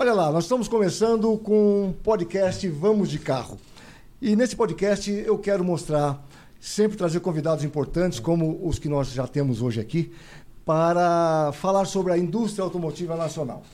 [0.00, 3.58] Olha lá, nós estamos começando com um podcast Vamos de Carro.
[4.22, 6.24] E nesse podcast eu quero mostrar,
[6.60, 10.12] sempre trazer convidados importantes, como os que nós já temos hoje aqui,
[10.64, 13.64] para falar sobre a indústria automotiva nacional.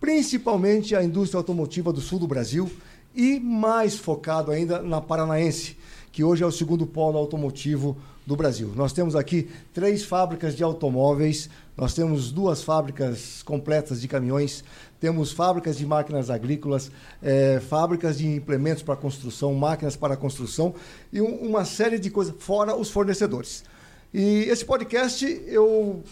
[0.00, 2.72] Principalmente a indústria automotiva do sul do Brasil
[3.14, 5.76] e mais focado ainda na paranaense,
[6.10, 7.94] que hoje é o segundo polo automotivo
[8.28, 8.70] do Brasil.
[8.76, 14.62] Nós temos aqui três fábricas de automóveis, nós temos duas fábricas completas de caminhões,
[15.00, 20.74] temos fábricas de máquinas agrícolas, é, fábricas de implementos para construção, máquinas para construção
[21.10, 23.64] e um, uma série de coisas, fora os fornecedores.
[24.12, 26.02] E esse podcast eu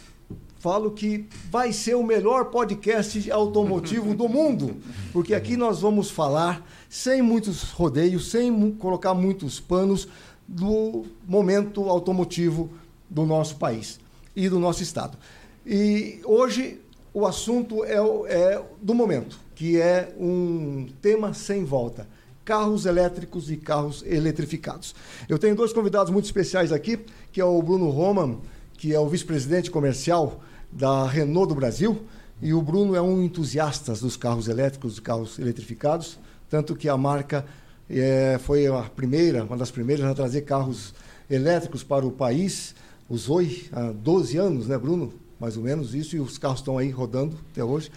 [0.59, 4.79] falo que vai ser o melhor podcast automotivo do mundo,
[5.13, 10.09] porque aqui nós vamos falar sem muitos rodeios, sem colocar muitos panos
[10.47, 12.71] do momento automotivo
[13.09, 13.99] do nosso país
[14.35, 15.19] e do nosso estado.
[15.65, 16.81] E hoje
[17.13, 17.97] o assunto é,
[18.29, 22.07] é do momento, que é um tema sem volta
[22.45, 24.95] carros elétricos e carros eletrificados.
[25.29, 26.97] Eu tenho dois convidados muito especiais aqui,
[27.33, 28.39] que é o Bruno Roman,
[28.79, 32.05] que é o vice-presidente comercial da Renault do Brasil,
[32.41, 36.97] e o Bruno é um entusiasta dos carros elétricos e carros eletrificados, tanto que a
[36.97, 37.45] marca
[37.91, 40.95] é, foi a primeira, uma das primeiras a trazer carros
[41.31, 42.75] elétricos para o país,
[43.09, 45.13] o Zoe, há 12 anos, né, Bruno?
[45.39, 47.91] mais ou menos isso, e os carros estão aí rodando até hoje.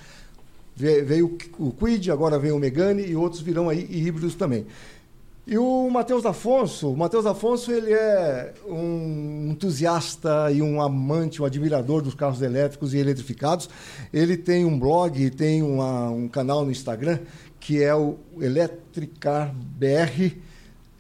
[0.76, 4.66] Veio o Quid, agora vem o Megane e outros virão aí híbridos também.
[5.46, 11.46] E o Matheus Afonso, o Matheus Afonso ele é um entusiasta e um amante, um
[11.46, 13.68] admirador dos carros elétricos e eletrificados.
[14.14, 17.20] Ele tem um blog, tem uma, um canal no Instagram
[17.60, 20.38] que é o Electricar BR,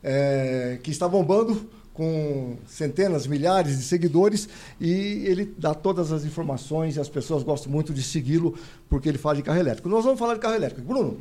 [0.03, 4.47] é, que está bombando com centenas, milhares de seguidores
[4.79, 8.57] e ele dá todas as informações e as pessoas gostam muito de segui-lo
[8.87, 9.89] porque ele fala de carro elétrico.
[9.89, 10.87] Nós vamos falar de carro elétrico.
[10.87, 11.17] Bruno,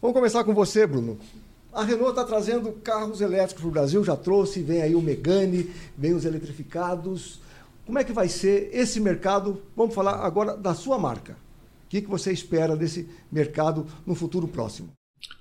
[0.00, 1.18] vamos começar com você, Bruno.
[1.72, 5.70] A Renault está trazendo carros elétricos para o Brasil, já trouxe, vem aí o Megane,
[5.96, 7.40] vem os eletrificados.
[7.86, 9.62] Como é que vai ser esse mercado?
[9.76, 11.36] Vamos falar agora da sua marca.
[11.92, 14.94] Que, que você espera desse mercado no futuro próximo?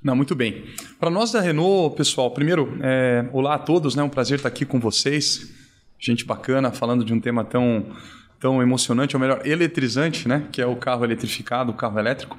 [0.03, 0.65] Não, muito bem.
[0.99, 4.03] Para nós da Renault, pessoal, primeiro, é, olá a todos, né?
[4.03, 5.49] Um prazer estar aqui com vocês.
[5.97, 7.85] Gente bacana, falando de um tema tão,
[8.37, 10.45] tão emocionante, ou melhor, eletrizante, né?
[10.51, 12.37] Que é o carro eletrificado, o carro elétrico.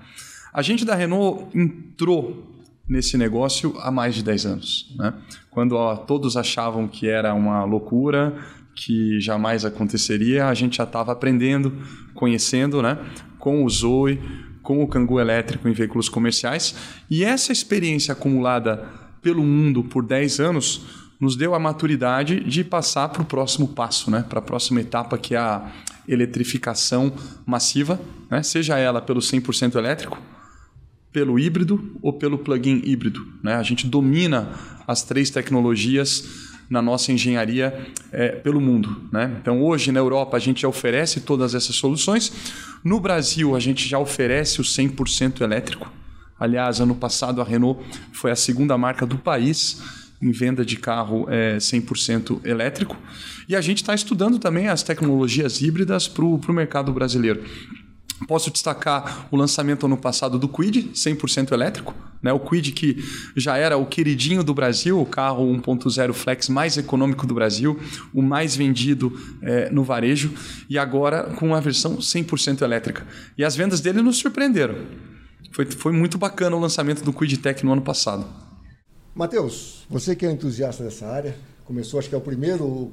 [0.52, 5.14] A gente da Renault entrou nesse negócio há mais de 10 anos, né?
[5.50, 8.36] Quando ó, todos achavam que era uma loucura,
[8.74, 11.72] que jamais aconteceria, a gente já estava aprendendo,
[12.14, 12.98] conhecendo, né?
[13.42, 14.22] Com o Zoe,
[14.62, 16.76] com o Cangu elétrico em veículos comerciais.
[17.10, 18.88] E essa experiência acumulada
[19.20, 20.86] pelo mundo por 10 anos
[21.18, 24.24] nos deu a maturidade de passar para o próximo passo, né?
[24.28, 25.72] para a próxima etapa, que é a
[26.06, 27.12] eletrificação
[27.44, 28.00] massiva,
[28.30, 28.44] né?
[28.44, 30.22] seja ela pelo 100% elétrico,
[31.12, 33.26] pelo híbrido ou pelo plug-in híbrido.
[33.42, 33.54] Né?
[33.54, 34.50] A gente domina
[34.86, 38.96] as três tecnologias na nossa engenharia é, pelo mundo.
[39.12, 39.36] Né?
[39.42, 42.32] Então, hoje na Europa, a gente já oferece todas essas soluções.
[42.82, 45.92] No Brasil, a gente já oferece o 100% elétrico.
[46.40, 49.82] Aliás, ano passado, a Renault foi a segunda marca do país
[50.22, 52.96] em venda de carro é, 100% elétrico.
[53.46, 57.44] E a gente está estudando também as tecnologias híbridas para o mercado brasileiro.
[58.26, 61.94] Posso destacar o lançamento ano passado do Quid, 100% elétrico.
[62.22, 62.32] Né?
[62.32, 62.96] O Quid que
[63.36, 67.78] já era o queridinho do Brasil, o carro 1.0 flex mais econômico do Brasil,
[68.14, 69.12] o mais vendido
[69.42, 70.32] é, no varejo,
[70.70, 73.06] e agora com a versão 100% elétrica.
[73.36, 74.76] E as vendas dele nos surpreenderam.
[75.50, 78.24] Foi, foi muito bacana o lançamento do Quid Tech no ano passado.
[79.14, 82.92] Matheus, você que é entusiasta dessa área, começou, acho que é o primeiro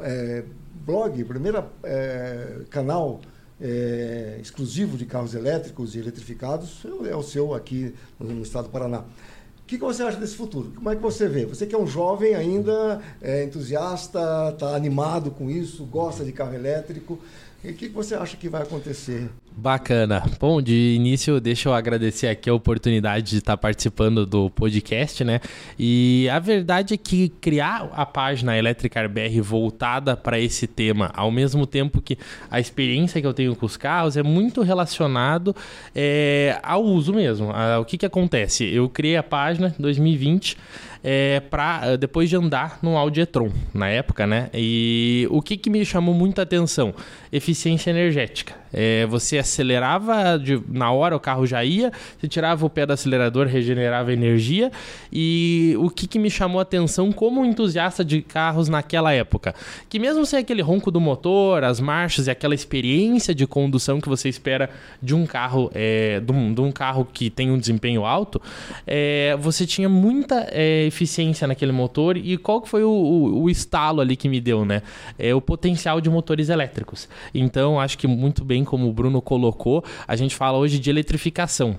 [0.00, 0.44] é,
[0.84, 3.20] blog, primeiro é, canal
[3.64, 8.98] é, exclusivo de carros elétricos e eletrificados é o seu aqui no estado do Paraná.
[9.00, 10.70] O que, que, você acha desse futuro?
[10.74, 11.46] Como é que você vê?
[11.46, 16.54] Você que é um jovem ainda, é entusiasta, está animado com isso, gosta de carro
[16.54, 17.14] elétrico.
[17.14, 19.30] O que, que você acha que vai acontecer?
[19.56, 20.20] Bacana.
[20.40, 25.40] Bom, de início, deixa eu agradecer aqui a oportunidade de estar participando do podcast, né?
[25.78, 31.30] E a verdade é que criar a página Electricar BR voltada para esse tema, ao
[31.30, 32.18] mesmo tempo que
[32.50, 35.54] a experiência que eu tenho com os carros é muito relacionado
[35.94, 37.50] é, ao uso mesmo.
[37.80, 38.64] O que, que acontece?
[38.64, 40.56] Eu criei a página em 2020
[41.04, 44.50] é, para depois de andar no Audi e-tron na época, né?
[44.52, 46.92] E o que, que me chamou muita atenção?
[47.30, 48.63] Eficiência energética.
[48.74, 52.92] É, você acelerava de, na hora, o carro já ia, você tirava o pé do
[52.92, 54.70] acelerador, regenerava energia.
[55.12, 59.54] E o que, que me chamou a atenção como entusiasta de carros naquela época?
[59.88, 64.08] Que mesmo sem aquele ronco do motor, as marchas e aquela experiência de condução que
[64.08, 64.68] você espera
[65.00, 68.42] de um carro, é, de, um, de, um, carro que tem um desempenho alto,
[68.86, 72.16] é, você tinha muita é, eficiência naquele motor.
[72.16, 74.82] E qual que foi o, o, o estalo ali que me deu, né?
[75.16, 77.08] É o potencial de motores elétricos.
[77.32, 81.76] Então, acho que muito bem como o Bruno colocou, a gente fala hoje de eletrificação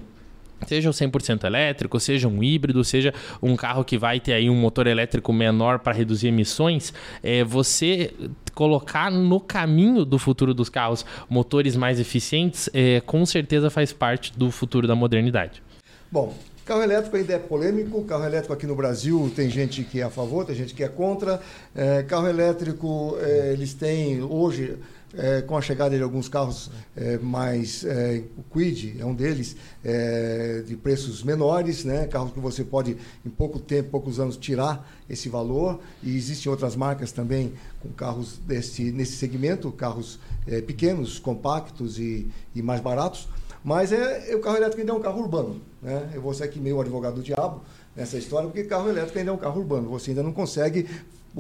[0.66, 4.56] seja um 100% elétrico, seja um híbrido, seja um carro que vai ter aí um
[4.56, 8.14] motor elétrico menor para reduzir emissões, é, você
[8.54, 14.32] colocar no caminho do futuro dos carros motores mais eficientes, é, com certeza faz parte
[14.38, 15.62] do futuro da modernidade.
[16.12, 16.34] Bom,
[16.66, 18.04] Carro elétrico ainda é polêmico.
[18.06, 20.88] Carro elétrico aqui no Brasil tem gente que é a favor, tem gente que é
[20.88, 21.40] contra.
[21.76, 24.76] É, carro elétrico, é, eles têm hoje
[25.18, 27.84] é, com a chegada de alguns carros é, mais.
[27.84, 32.08] É, o Quid é um deles, é, de preços menores, né?
[32.08, 35.80] carros que você pode, em pouco tempo, poucos anos, tirar esse valor.
[36.04, 42.28] E existem outras marcas também com carros desse, nesse segmento, carros é, pequenos, compactos e,
[42.54, 43.28] e mais baratos.
[43.64, 45.60] Mas é, o carro elétrico ainda é um carro urbano.
[45.82, 46.12] Né?
[46.14, 47.62] Eu vou ser aqui meio advogado do diabo
[47.96, 49.90] nessa história, porque carro elétrico ainda é um carro urbano.
[49.90, 50.88] Você ainda não consegue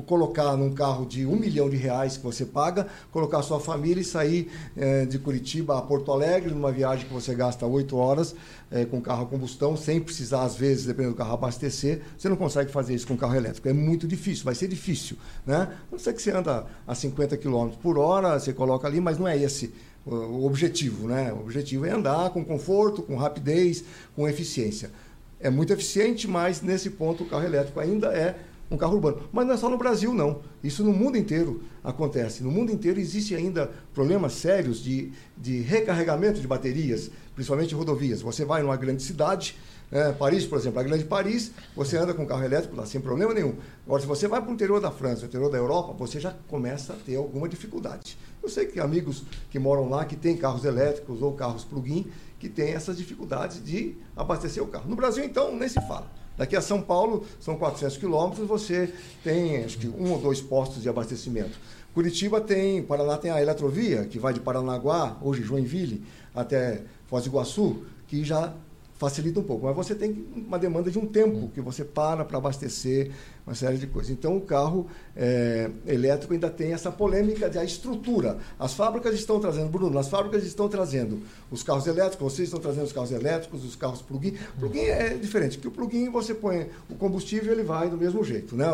[0.01, 4.03] colocar num carro de um milhão de reais que você paga, colocar sua família e
[4.03, 8.35] sair é, de Curitiba a Porto Alegre, numa viagem que você gasta oito horas
[8.71, 12.01] é, com carro a combustão, sem precisar, às vezes, dependendo do carro, abastecer.
[12.17, 13.67] Você não consegue fazer isso com carro elétrico.
[13.69, 15.17] É muito difícil, vai ser difícil.
[15.45, 15.71] Né?
[15.91, 19.27] Não sei que você anda a 50 km por hora, você coloca ali, mas não
[19.27, 19.73] é esse
[20.05, 21.07] o objetivo.
[21.07, 21.33] Né?
[21.33, 23.83] O objetivo é andar com conforto, com rapidez,
[24.15, 24.91] com eficiência.
[25.39, 28.35] É muito eficiente, mas nesse ponto o carro elétrico ainda é
[28.69, 29.21] um carro urbano.
[29.31, 30.41] Mas não é só no Brasil, não.
[30.63, 32.43] Isso no mundo inteiro acontece.
[32.43, 38.21] No mundo inteiro existe ainda problemas sérios de, de recarregamento de baterias, principalmente em rodovias.
[38.21, 39.55] Você vai numa grande cidade,
[39.91, 43.33] é, Paris, por exemplo, a grande Paris, você anda com carro elétrico lá sem problema
[43.33, 43.55] nenhum.
[43.85, 46.33] Agora, se você vai para o interior da França, o interior da Europa, você já
[46.47, 48.17] começa a ter alguma dificuldade.
[48.41, 52.07] Eu sei que amigos que moram lá, que têm carros elétricos ou carros plug-in,
[52.39, 54.89] que têm essas dificuldades de abastecer o carro.
[54.89, 56.11] No Brasil, então, nem se fala.
[56.37, 58.93] Daqui a São Paulo, são 400 quilômetros, você
[59.23, 61.57] tem acho que um ou dois postos de abastecimento.
[61.93, 66.03] Curitiba tem, Paraná tem a Eletrovia, que vai de Paranaguá, hoje Joinville,
[66.35, 68.53] até Foz do Iguaçu, que já
[68.97, 69.65] facilita um pouco.
[69.65, 73.11] Mas você tem uma demanda de um tempo que você para para abastecer
[73.45, 74.11] uma série de coisas.
[74.11, 78.37] Então, o carro é, elétrico ainda tem essa polêmica da estrutura.
[78.57, 81.21] As fábricas estão trazendo, Bruno, as fábricas estão trazendo
[81.51, 84.35] os carros elétricos, vocês estão trazendo os carros elétricos, os carros plug-in.
[84.57, 88.55] Plug-in é diferente, porque o plug-in você põe o combustível ele vai do mesmo jeito,
[88.55, 88.65] né?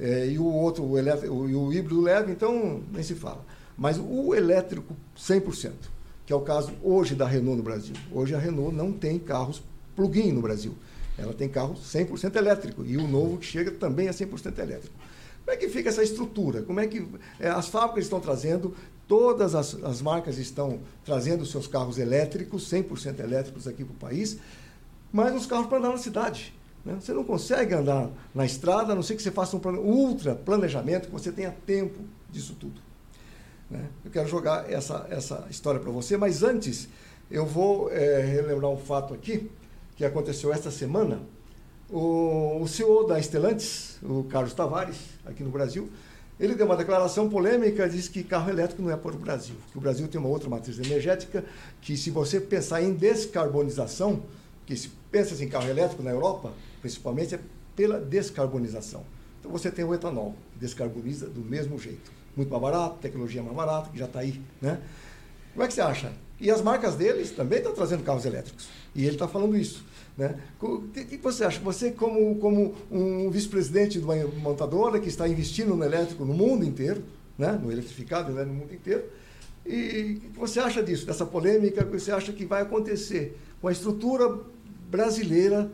[0.00, 3.44] É, e o outro, o, elétrico, o, o híbrido leve, então nem se fala.
[3.76, 5.72] Mas o elétrico 100%,
[6.28, 7.96] que é o caso hoje da Renault no Brasil.
[8.12, 9.62] Hoje a Renault não tem carros
[9.96, 10.74] plug-in no Brasil.
[11.16, 14.94] Ela tem carro 100% elétrico e o novo que chega também é 100% elétrico.
[15.42, 16.60] Como é que fica essa estrutura?
[16.60, 17.08] Como é que
[17.40, 18.74] é, as fábricas estão trazendo,
[19.06, 24.36] todas as, as marcas estão trazendo seus carros elétricos, 100% elétricos aqui para o país,
[25.10, 26.52] mas os carros para andar na cidade.
[26.84, 26.98] Né?
[27.00, 31.06] Você não consegue andar na estrada, a não ser que você faça um ultra planejamento,
[31.06, 32.00] que você tenha tempo
[32.30, 32.86] disso tudo.
[33.70, 33.86] Né?
[34.04, 36.88] Eu quero jogar essa, essa história para você, mas antes
[37.30, 39.50] eu vou é, relembrar um fato aqui
[39.96, 41.20] que aconteceu esta semana.
[41.90, 45.90] O, o CEO da Estelantes, o Carlos Tavares, aqui no Brasil,
[46.38, 49.78] ele deu uma declaração polêmica, disse que carro elétrico não é para o Brasil, que
[49.78, 51.44] o Brasil tem uma outra matriz energética,
[51.80, 54.22] que se você pensar em descarbonização,
[54.64, 57.40] que se pensa em carro elétrico na Europa, principalmente é
[57.74, 59.04] pela descarbonização.
[59.40, 63.56] Então você tem o etanol, que descarboniza do mesmo jeito muito mais barato, tecnologia mais
[63.56, 64.40] barata, que já está aí.
[64.62, 64.80] Né?
[65.52, 66.12] Como é que você acha?
[66.40, 68.68] E as marcas deles também estão trazendo carros elétricos.
[68.94, 69.84] E ele está falando isso.
[70.16, 70.38] Né?
[70.60, 71.60] O que, você acha?
[71.60, 76.64] Você, como, como um vice-presidente de uma montadora que está investindo no elétrico no mundo
[76.64, 77.02] inteiro,
[77.36, 77.52] né?
[77.60, 78.44] no eletrificado né?
[78.44, 79.04] no mundo inteiro,
[79.66, 81.82] e o que você acha disso, dessa polêmica?
[81.82, 84.38] O que você acha que vai acontecer com a estrutura
[84.88, 85.70] brasileira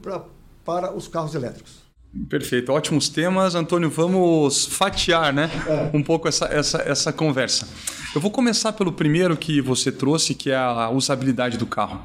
[0.00, 0.24] pra,
[0.64, 1.81] para os carros elétricos?
[2.28, 3.54] Perfeito, ótimos temas.
[3.54, 5.96] Antônio, vamos fatiar né, é.
[5.96, 7.66] um pouco essa, essa, essa conversa.
[8.14, 12.02] Eu vou começar pelo primeiro que você trouxe, que é a usabilidade do carro.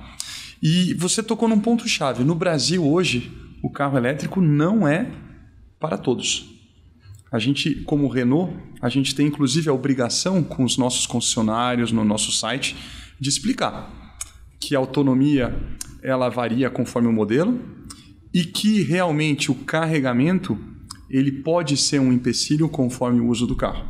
[0.63, 2.23] E você tocou num ponto-chave.
[2.23, 5.11] No Brasil, hoje, o carro elétrico não é
[5.77, 6.57] para todos.
[7.29, 12.05] A gente, como Renault, a gente tem inclusive a obrigação com os nossos concessionários no
[12.05, 12.77] nosso site
[13.19, 13.91] de explicar
[14.59, 15.53] que a autonomia
[16.01, 17.59] ela varia conforme o modelo,
[18.37, 20.55] e que realmente o carregamento
[21.09, 23.83] ele pode ser um empecilho conforme o uso do carro.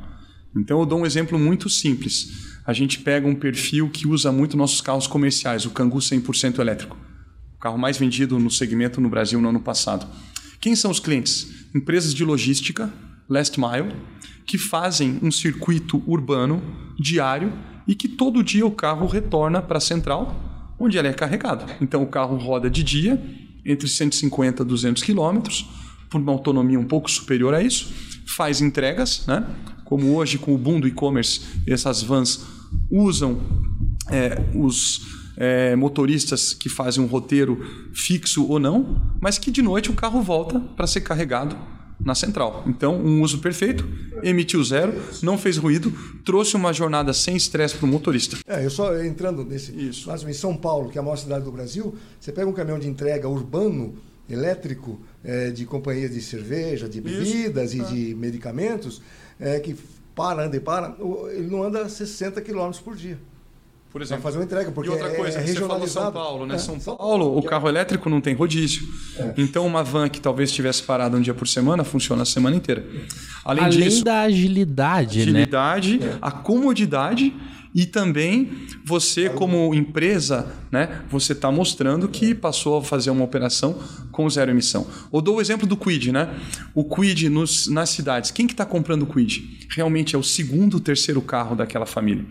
[0.55, 2.55] Então eu dou um exemplo muito simples.
[2.65, 6.95] A gente pega um perfil que usa muito nossos carros comerciais, o Kangoo 100% elétrico.
[7.57, 10.07] O carro mais vendido no segmento no Brasil no ano passado.
[10.61, 11.67] Quem são os clientes?
[11.75, 12.89] Empresas de logística,
[13.27, 13.93] last mile,
[14.45, 16.63] que fazem um circuito urbano
[16.97, 17.51] diário
[17.85, 21.69] e que todo dia o carro retorna para a central, onde ele é carregado.
[21.81, 23.21] Então o carro roda de dia
[23.67, 25.69] entre 150 e 200 quilômetros
[26.09, 27.93] por uma autonomia um pouco superior a isso,
[28.25, 29.45] faz entregas, né?
[29.83, 32.45] como hoje com o boom do e-commerce, essas vans
[32.89, 33.39] usam
[34.09, 35.01] é, os
[35.37, 40.21] é, motoristas que fazem um roteiro fixo ou não, mas que de noite o carro
[40.21, 41.55] volta para ser carregado
[42.07, 42.63] na central.
[42.65, 43.85] Então, um uso perfeito,
[44.23, 45.91] emitiu zero, não fez ruído,
[46.23, 48.37] trouxe uma jornada sem estresse para o motorista.
[48.47, 49.73] É, eu só entrando nesse.
[49.77, 50.09] Isso.
[50.09, 52.87] Em São Paulo, que é a maior cidade do Brasil, você pega um caminhão de
[52.87, 53.95] entrega urbano
[54.29, 57.93] elétrico é, de companhias de cerveja, de bebidas Isso.
[57.93, 59.01] e de medicamentos,
[59.37, 59.75] é, que
[60.15, 60.95] para, anda e para,
[61.31, 63.19] ele não anda 60 km por dia.
[63.97, 64.21] Por exemplo.
[64.21, 66.53] fazer uma entrega, porque e outra coisa, é, é você falou São Paulo, né?
[66.53, 68.87] É, São, São Paulo, o carro elétrico não tem rodízio.
[69.17, 69.33] É.
[69.37, 72.85] Então, uma van que talvez estivesse parada um dia por semana, funciona a semana inteira.
[73.43, 76.15] Além, Além disso, da agilidade, agilidade né?
[76.21, 77.33] a comodidade
[77.73, 78.51] e também
[78.85, 83.79] você como empresa, né, você está mostrando que passou a fazer uma operação
[84.11, 84.85] com zero emissão.
[85.11, 86.35] Ou dou o exemplo do Quid, né?
[86.75, 88.29] O Quid nos, nas cidades.
[88.29, 89.67] Quem que está comprando o Quid?
[89.71, 92.23] Realmente é o segundo, terceiro carro daquela família.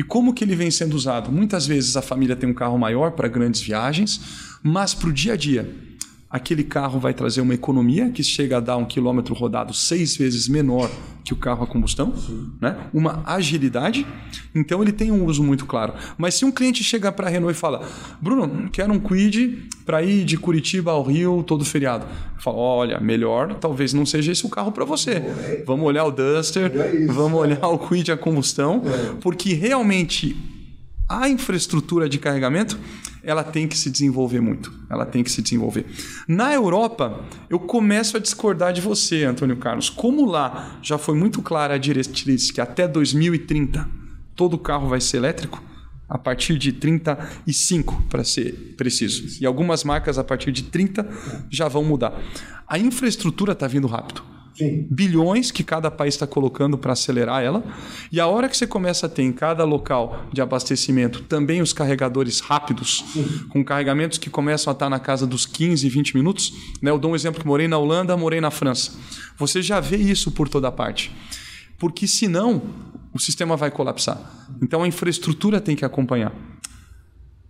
[0.00, 1.30] E como que ele vem sendo usado?
[1.30, 4.18] Muitas vezes a família tem um carro maior para grandes viagens,
[4.62, 5.89] mas para o dia a dia
[6.30, 10.46] aquele carro vai trazer uma economia que chega a dar um quilômetro rodado seis vezes
[10.48, 10.88] menor
[11.24, 12.14] que o carro a combustão,
[12.60, 12.76] né?
[12.94, 14.06] uma agilidade.
[14.54, 15.92] Então ele tem um uso muito claro.
[16.16, 17.86] Mas se um cliente chega para a Renault e fala:
[18.20, 22.06] Bruno, quero um Quid para ir de Curitiba ao Rio todo feriado.
[22.38, 25.22] Fala: olha, melhor talvez não seja esse o carro para você.
[25.66, 29.16] Vamos olhar o Duster, é vamos olhar o Quid a combustão, é.
[29.20, 30.36] porque realmente
[31.08, 32.78] a infraestrutura de carregamento
[33.22, 34.72] ela tem que se desenvolver muito.
[34.88, 35.86] Ela tem que se desenvolver.
[36.26, 39.90] Na Europa, eu começo a discordar de você, Antônio Carlos.
[39.90, 43.88] Como lá já foi muito clara a diretriz que até 2030
[44.34, 45.62] todo carro vai ser elétrico,
[46.08, 49.40] a partir de 35, para ser preciso.
[49.40, 51.08] E algumas marcas a partir de 30
[51.48, 52.18] já vão mudar.
[52.66, 54.22] A infraestrutura está vindo rápido.
[54.60, 54.86] Sim.
[54.90, 57.64] bilhões que cada país está colocando para acelerar ela.
[58.12, 61.72] E a hora que você começa a ter em cada local de abastecimento também os
[61.72, 63.46] carregadores rápidos, Sim.
[63.48, 66.52] com carregamentos que começam a estar na casa dos 15, 20 minutos.
[66.82, 66.90] Né?
[66.90, 68.92] Eu dou um exemplo que morei na Holanda, morei na França.
[69.38, 71.10] Você já vê isso por toda parte.
[71.78, 72.62] Porque senão
[73.14, 74.20] o sistema vai colapsar.
[74.62, 76.34] Então a infraestrutura tem que acompanhar.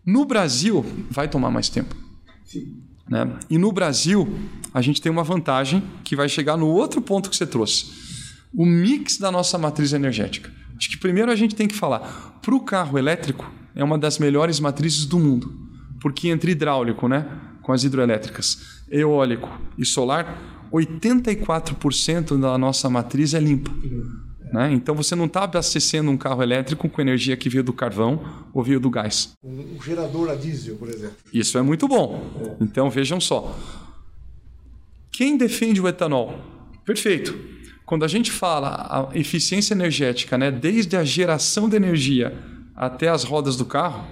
[0.06, 1.94] No Brasil, vai tomar mais tempo.
[2.44, 2.89] Sim.
[3.10, 3.28] Né?
[3.50, 4.38] E no Brasil,
[4.72, 7.86] a gente tem uma vantagem que vai chegar no outro ponto que você trouxe:
[8.54, 10.50] o mix da nossa matriz energética.
[10.78, 14.18] Acho que primeiro a gente tem que falar: para o carro elétrico, é uma das
[14.18, 15.52] melhores matrizes do mundo,
[16.00, 17.26] porque entre hidráulico, né,
[17.60, 23.72] com as hidroelétricas, eólico e solar, 84% da nossa matriz é limpa.
[24.52, 24.72] Né?
[24.72, 28.20] Então você não está abastecendo um carro elétrico com energia que veio do carvão
[28.52, 29.32] ou veio do gás.
[29.44, 31.16] Um gerador a diesel, por exemplo.
[31.32, 32.56] Isso é muito bom.
[32.60, 33.56] Então vejam só.
[35.12, 36.38] Quem defende o etanol?
[36.84, 37.38] Perfeito.
[37.86, 42.36] Quando a gente fala a eficiência energética, né, desde a geração de energia
[42.74, 44.06] até as rodas do carro,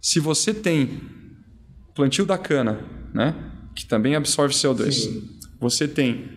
[0.00, 1.00] se você tem
[1.94, 2.80] plantio da cana,
[3.12, 3.34] né,
[3.74, 5.28] que também absorve CO2, Sim.
[5.60, 6.30] você tem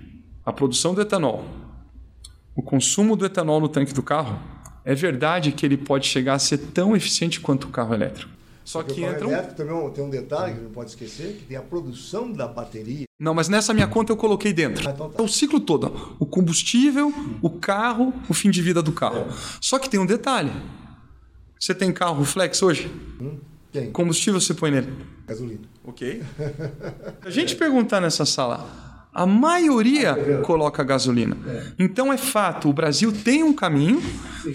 [0.44, 1.46] a produção do etanol,
[2.56, 4.40] o consumo do etanol no tanque do carro,
[4.84, 8.32] é verdade que ele pode chegar a ser tão eficiente quanto o carro elétrico.
[8.64, 9.28] Só Porque que entra.
[9.28, 12.48] O elétrico também tem um detalhe que não pode esquecer, que tem a produção da
[12.48, 13.06] bateria.
[13.20, 14.88] Não, mas nessa minha conta eu coloquei dentro.
[14.88, 15.22] Ah, então tá.
[15.22, 16.16] É o ciclo todo.
[16.20, 19.20] O combustível, o carro, o fim de vida do carro.
[19.20, 19.28] É.
[19.60, 20.52] Só que tem um detalhe.
[21.60, 22.92] Você tem carro flex hoje?
[23.20, 23.38] Hum,
[23.72, 23.92] tem.
[23.92, 24.92] Combustível você põe nele?
[25.28, 25.62] Gasolina.
[25.84, 26.24] Ok.
[27.24, 28.68] a gente perguntar nessa sala,
[29.14, 31.38] a maioria coloca gasolina.
[31.78, 34.02] Então é fato, o Brasil tem um caminho,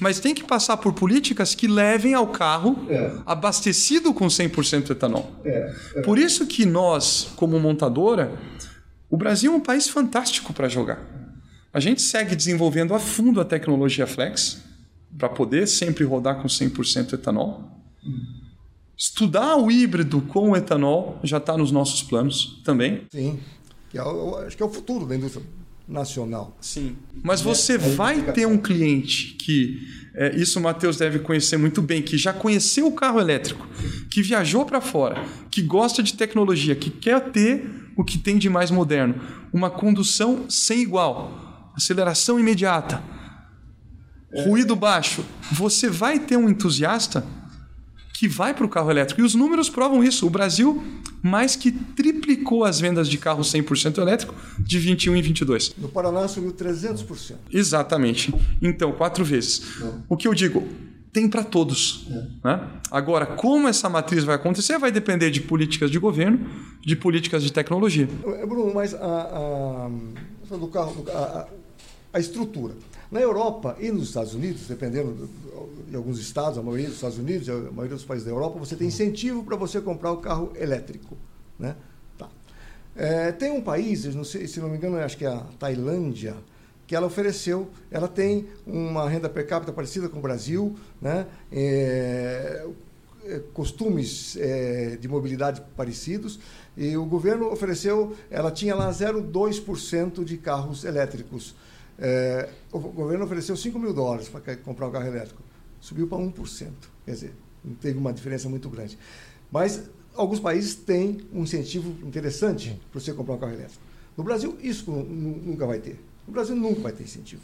[0.00, 2.86] mas tem que passar por políticas que levem ao carro
[3.26, 5.30] abastecido com 100% etanol.
[6.04, 8.32] Por isso que nós, como montadora,
[9.10, 11.00] o Brasil é um país fantástico para jogar.
[11.72, 14.62] A gente segue desenvolvendo a fundo a tecnologia Flex
[15.18, 17.70] para poder sempre rodar com 100% etanol.
[18.96, 23.02] Estudar o híbrido com o etanol já está nos nossos planos também.
[23.12, 23.38] Sim
[23.96, 25.44] que é, acho que é o futuro da indústria
[25.88, 26.56] nacional.
[26.60, 26.96] Sim.
[27.22, 29.80] Mas você é, vai ter um cliente que,
[30.14, 33.66] é, isso o Matheus deve conhecer muito bem, que já conheceu o carro elétrico,
[34.10, 38.48] que viajou para fora, que gosta de tecnologia, que quer ter o que tem de
[38.50, 39.14] mais moderno?
[39.52, 43.02] Uma condução sem igual, aceleração imediata,
[44.44, 45.24] ruído baixo.
[45.52, 47.24] Você vai ter um entusiasta
[48.16, 49.20] que vai para o carro elétrico.
[49.20, 50.26] E os números provam isso.
[50.26, 50.82] O Brasil
[51.22, 55.74] mais que triplicou as vendas de carro 100% elétrico de 21 em 22.
[55.76, 57.34] No Paraná subiu 300%.
[57.52, 58.34] Exatamente.
[58.62, 59.82] Então, quatro vezes.
[59.82, 59.90] É.
[60.08, 60.66] O que eu digo,
[61.12, 62.06] tem para todos.
[62.10, 62.48] É.
[62.48, 62.68] Né?
[62.90, 66.48] Agora, como essa matriz vai acontecer vai depender de políticas de governo,
[66.80, 68.08] de políticas de tecnologia.
[68.24, 69.90] É, Bruno, mas a,
[70.50, 71.48] a, do carro, a,
[72.14, 72.74] a estrutura.
[73.10, 75.28] Na Europa e nos Estados Unidos, dependendo
[75.88, 78.74] de alguns estados, a maioria dos Estados Unidos, a maioria dos países da Europa, você
[78.76, 81.16] tem incentivo para você comprar o carro elétrico.
[81.58, 81.76] Né?
[82.18, 82.28] Tá.
[82.94, 86.36] É, tem um país, não sei, se não me engano, acho que é a Tailândia,
[86.86, 91.26] que ela ofereceu, ela tem uma renda per capita parecida com o Brasil, né?
[91.50, 92.66] É,
[93.24, 96.38] é costumes é, de mobilidade parecidos,
[96.76, 101.56] e o governo ofereceu, ela tinha lá 0,2% de carros elétricos.
[101.98, 105.42] É, o governo ofereceu 5 mil dólares para comprar um carro elétrico.
[105.80, 106.70] Subiu para 1%.
[107.04, 108.98] Quer dizer, não teve uma diferença muito grande.
[109.50, 113.82] Mas alguns países têm um incentivo interessante para você comprar um carro elétrico.
[114.16, 116.00] No Brasil, isso nunca vai ter.
[116.26, 117.42] No Brasil nunca vai ter incentivo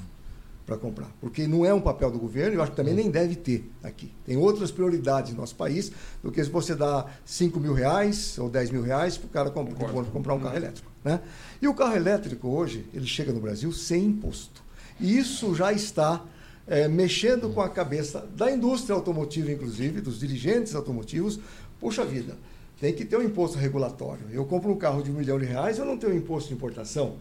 [0.64, 3.34] para comprar, porque não é um papel do governo, eu acho que também nem deve
[3.34, 4.12] ter aqui.
[4.24, 5.90] Tem outras prioridades no nosso país
[6.22, 9.50] do que se você dá 5 mil reais ou 10 mil reais para o cara
[9.50, 10.90] comprar, comprar um carro elétrico.
[11.04, 11.20] Né?
[11.60, 14.62] E o carro elétrico hoje, ele chega no Brasil sem imposto.
[15.00, 16.24] E isso já está
[16.66, 21.38] é, mexendo com a cabeça da indústria automotiva, inclusive, dos dirigentes automotivos.
[21.80, 22.36] Puxa vida,
[22.80, 24.24] tem que ter um imposto regulatório.
[24.30, 27.16] Eu compro um carro de um milhão de reais, eu não tenho imposto de importação.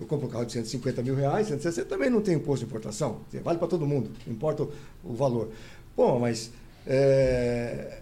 [0.00, 3.20] Eu compro um carro de 150 mil reais, 160, também não tem imposto de importação.
[3.42, 4.66] Vale para todo mundo, não importa
[5.02, 5.50] o, valor.
[5.96, 6.52] Bom, mas,
[6.86, 8.00] é,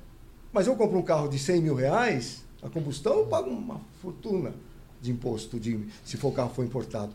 [0.52, 4.52] mas eu compro um carro de 100 mil reais, a combustão eu pago uma fortuna
[5.00, 7.12] de imposto, de, se for o carro for importado.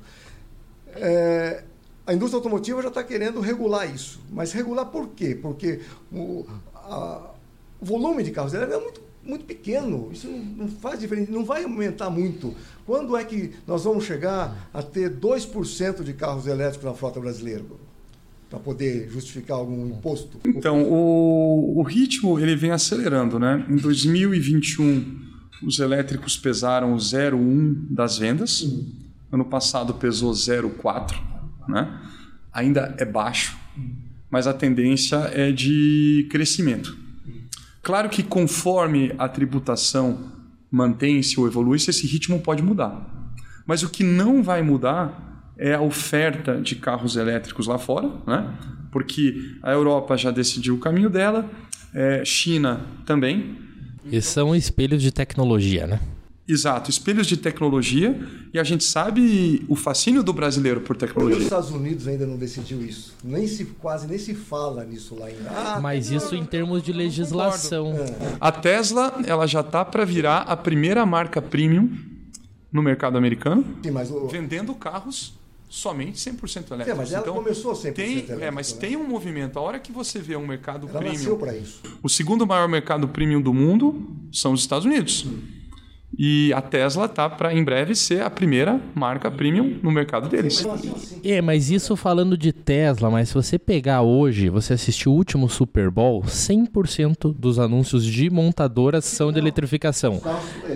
[0.96, 1.63] É,
[2.12, 4.20] a indústria automotiva já está querendo regular isso.
[4.30, 5.34] Mas regular por quê?
[5.34, 5.80] Porque
[6.12, 7.32] o, a,
[7.80, 10.10] o volume de carros é muito, muito pequeno.
[10.12, 12.53] Isso não, não, faz diferença, não vai aumentar muito.
[12.86, 17.63] Quando é que nós vamos chegar a ter 2% de carros elétricos na frota brasileira?
[18.50, 20.38] Para poder justificar algum imposto?
[20.46, 23.39] Então, o, o ritmo ele vem acelerando.
[23.39, 23.65] Né?
[23.70, 25.31] Em 2021
[25.64, 28.64] os elétricos pesaram 0,1 das vendas.
[28.64, 28.92] Uhum.
[29.31, 31.30] Ano passado pesou 0,4.
[31.72, 32.00] Né?
[32.53, 33.57] Ainda é baixo,
[34.29, 36.98] mas a tendência é de crescimento.
[37.81, 40.31] Claro que conforme a tributação
[40.70, 43.34] mantém-se ou evolui-se, esse ritmo pode mudar.
[43.66, 48.57] Mas o que não vai mudar é a oferta de carros elétricos lá fora, né?
[48.92, 51.50] porque a Europa já decidiu o caminho dela,
[51.94, 53.57] é, China também,
[54.10, 56.00] e são espelhos de tecnologia, né?
[56.51, 58.20] Exato, espelhos de tecnologia
[58.53, 61.37] e a gente sabe o fascínio do brasileiro por tecnologia.
[61.37, 65.27] Os Estados Unidos ainda não decidiu isso, nem se quase nem se fala nisso lá
[65.27, 65.50] ainda.
[65.50, 67.94] Ah, Mas isso em termos de legislação.
[67.94, 68.35] É.
[68.40, 71.90] A Tesla ela já está para virar a primeira marca premium
[72.70, 74.27] no mercado americano, Sim, o...
[74.27, 75.33] vendendo carros
[75.70, 76.92] somente 100% elétrico.
[76.92, 78.44] É, mas ela então, começou 100% tem, elétrico.
[78.44, 78.79] É, mas né?
[78.79, 79.57] tem um movimento.
[79.57, 81.37] A hora que você vê um mercado ela premium...
[81.37, 81.81] para isso.
[82.03, 85.25] O segundo maior mercado premium do mundo são os Estados Unidos.
[85.25, 85.61] Hum.
[86.18, 90.66] E a Tesla tá para em breve ser a primeira marca premium no mercado deles.
[91.24, 95.50] É, mas isso falando de Tesla, mas se você pegar hoje, você assistiu o último
[95.50, 100.22] Super Bowl, 100% dos anúncios de montadoras são de eletrificação.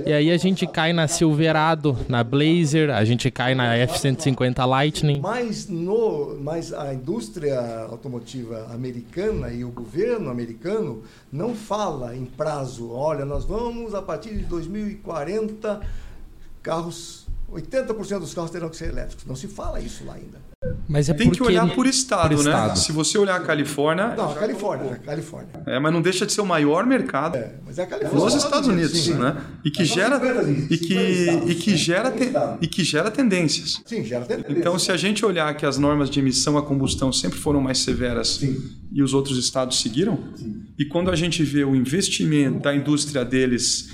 [0.06, 5.19] E aí a gente cai na Silverado, na Blazer, a gente cai na F150 Lightning.
[5.19, 12.91] Mas no, mas a indústria automotiva americana e o governo americano não fala em prazo.
[12.91, 15.24] Olha, nós vamos a partir de 2040
[16.61, 19.25] carros, 80% dos carros terão que ser elétricos.
[19.25, 20.45] Não se fala isso lá ainda.
[20.88, 22.51] Mas é Tem que olhar por estado, por né?
[22.51, 22.79] Estado.
[22.79, 24.15] Se você olhar a Califórnia.
[24.15, 25.49] Não, a Califórnia, a Califórnia.
[25.65, 28.25] É, mas não deixa de ser o maior mercado é, mas é a Califórnia.
[28.25, 29.38] nos Estados Unidos, Sim, né?
[29.63, 30.19] E que gera
[30.69, 32.13] e que e que gera
[32.61, 33.81] e que gera tendências.
[33.85, 34.57] Sim, gera tendências.
[34.57, 37.79] Então, se a gente olhar que as normas de emissão a combustão sempre foram mais
[37.79, 38.57] severas Sim.
[38.91, 40.63] e os outros estados seguiram, Sim.
[40.77, 43.89] e quando a gente vê o investimento da indústria deles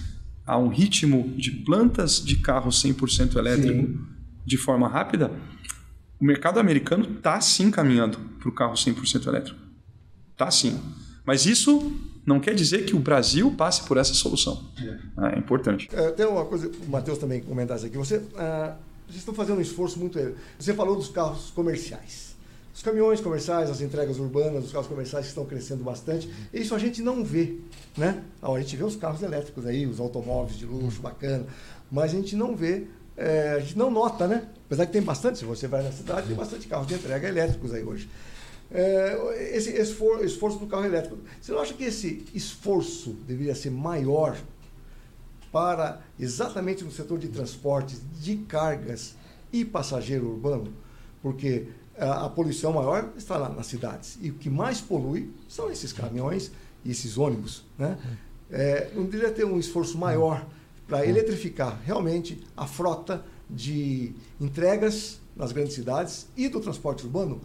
[0.52, 3.98] a um ritmo de plantas de carro 100% elétrico
[4.46, 5.32] de forma rápida,
[6.20, 9.58] o mercado americano está sim caminhando para o carro 100% elétrico.
[10.34, 10.78] Está sim.
[11.26, 14.70] Mas isso não quer dizer que o Brasil passe por essa solução.
[14.78, 15.88] É, é importante.
[15.94, 17.98] É, tem uma coisa, o Matheus também comentasse aqui.
[17.98, 18.76] Você, uh,
[19.08, 20.20] vocês estão fazendo um esforço muito.
[20.60, 22.31] Você falou dos carros comerciais.
[22.74, 26.30] Os caminhões comerciais, as entregas urbanas, os carros comerciais que estão crescendo bastante.
[26.54, 27.58] Isso a gente não vê,
[27.98, 28.24] né?
[28.42, 31.46] A gente vê os carros elétricos aí, os automóveis de luxo, bacana,
[31.92, 34.48] mas a gente não vê, é, a gente não nota, né?
[34.66, 37.74] Apesar que tem bastante, se você vai na cidade, tem bastante carros de entrega elétricos
[37.74, 38.10] aí hoje.
[38.74, 41.18] É, esse esforço, esforço do carro elétrico.
[41.42, 44.38] Você não acha que esse esforço deveria ser maior
[45.52, 49.16] para exatamente no setor de transportes de cargas
[49.52, 50.74] e passageiro urbano?
[51.22, 51.68] Porque
[52.02, 54.18] a, a poluição maior está lá nas cidades.
[54.22, 56.52] E o que mais polui são esses caminhões
[56.84, 57.64] e esses ônibus.
[57.78, 57.98] Né?
[58.50, 60.46] É, não deveria ter um esforço maior
[60.88, 67.40] para eletrificar realmente a frota de entregas nas grandes cidades e do transporte urbano?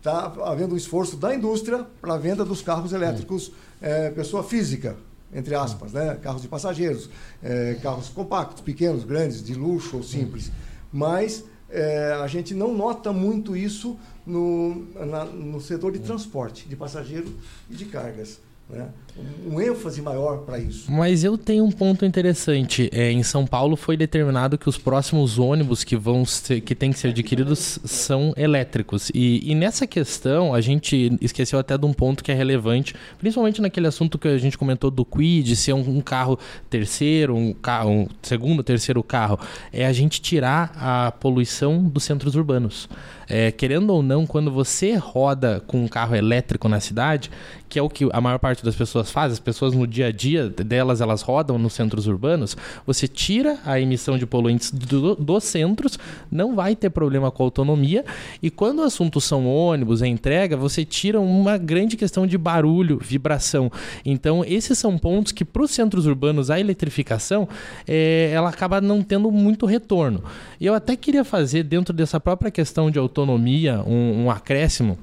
[0.00, 4.96] está havendo um esforço da indústria para a venda dos carros elétricos é, pessoa física,
[5.32, 6.18] entre aspas, né?
[6.22, 7.10] carros de passageiros,
[7.42, 10.50] é, carros compactos, pequenos, grandes, de luxo ou simples.
[10.90, 16.76] Mas é, a gente não nota muito isso no, na, no setor de transporte de
[16.76, 17.32] passageiro
[17.68, 18.88] e de cargas né?
[19.46, 20.90] Um ênfase maior para isso.
[20.90, 22.88] Mas eu tenho um ponto interessante.
[22.92, 26.92] É, em São Paulo foi determinado que os próximos ônibus que vão ser, que têm
[26.92, 29.10] que ser adquiridos são elétricos.
[29.14, 33.60] E, e, nessa questão a gente esqueceu até de um ponto que é relevante, principalmente
[33.60, 37.90] naquele assunto que a gente comentou do Quid, ser um, um carro terceiro, um carro,
[37.90, 39.38] um segundo, terceiro carro,
[39.72, 42.88] é a gente tirar a poluição dos centros urbanos.
[43.28, 47.30] É, querendo ou não, quando você roda com um carro elétrico na cidade,
[47.68, 50.12] que é o que a maior parte das pessoas faz, as pessoas no dia a
[50.12, 55.44] dia delas, elas rodam nos centros urbanos, você tira a emissão de poluentes do, dos
[55.44, 55.98] centros,
[56.30, 58.04] não vai ter problema com a autonomia,
[58.42, 62.98] e quando o assunto são ônibus, é entrega, você tira uma grande questão de barulho,
[63.02, 63.70] vibração.
[64.04, 67.48] Então, esses são pontos que para os centros urbanos, a eletrificação,
[67.86, 70.22] é, ela acaba não tendo muito retorno.
[70.60, 74.98] E eu até queria fazer, dentro dessa própria questão de autonomia, autonomia, um, um acréscimo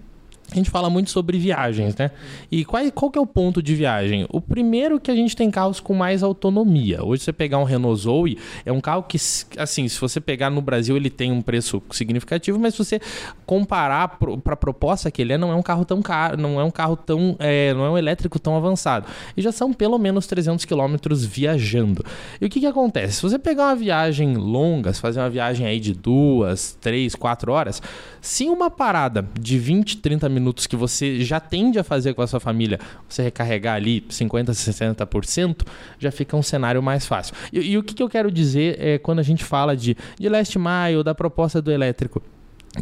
[0.51, 2.09] a gente fala muito sobre viagens, né?
[2.49, 4.25] E qual, qual que é o ponto de viagem?
[4.29, 7.03] O primeiro que a gente tem carros com mais autonomia.
[7.03, 9.17] Hoje você pegar um Renault Zoe, é um carro que,
[9.57, 13.01] assim, se você pegar no Brasil, ele tem um preço significativo, mas se você
[13.45, 16.63] comparar para a proposta que ele é, não é um carro tão caro, não é
[16.63, 19.05] um carro tão, é, não é um elétrico tão avançado.
[19.35, 22.05] E já são pelo menos 300 quilômetros viajando.
[22.39, 23.15] E o que que acontece?
[23.15, 27.51] Se você pegar uma viagem longa, se fazer uma viagem aí de duas, três, quatro
[27.51, 27.81] horas,
[28.21, 30.36] se uma parada de 20, 30 minutos
[30.67, 35.65] que você já tende a fazer com a sua família, você recarregar ali 50%, 60%,
[35.99, 37.35] já fica um cenário mais fácil.
[37.51, 40.29] E, e o que, que eu quero dizer é quando a gente fala de, de
[40.29, 42.21] last mile, da proposta do elétrico?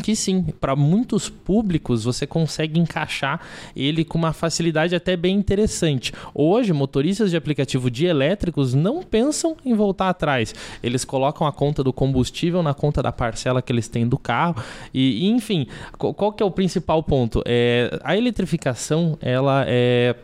[0.02, 3.40] Que sim, para muitos públicos você consegue encaixar
[3.76, 6.12] ele com uma facilidade até bem interessante.
[6.34, 10.54] Hoje, motoristas de aplicativo de elétricos não pensam em voltar atrás.
[10.84, 14.62] Eles colocam a conta do combustível na conta da parcela que eles têm do carro
[14.94, 15.68] e, enfim,
[15.98, 17.42] qual que é o principal ponto?
[17.46, 20.16] É, a eletrificação, ela é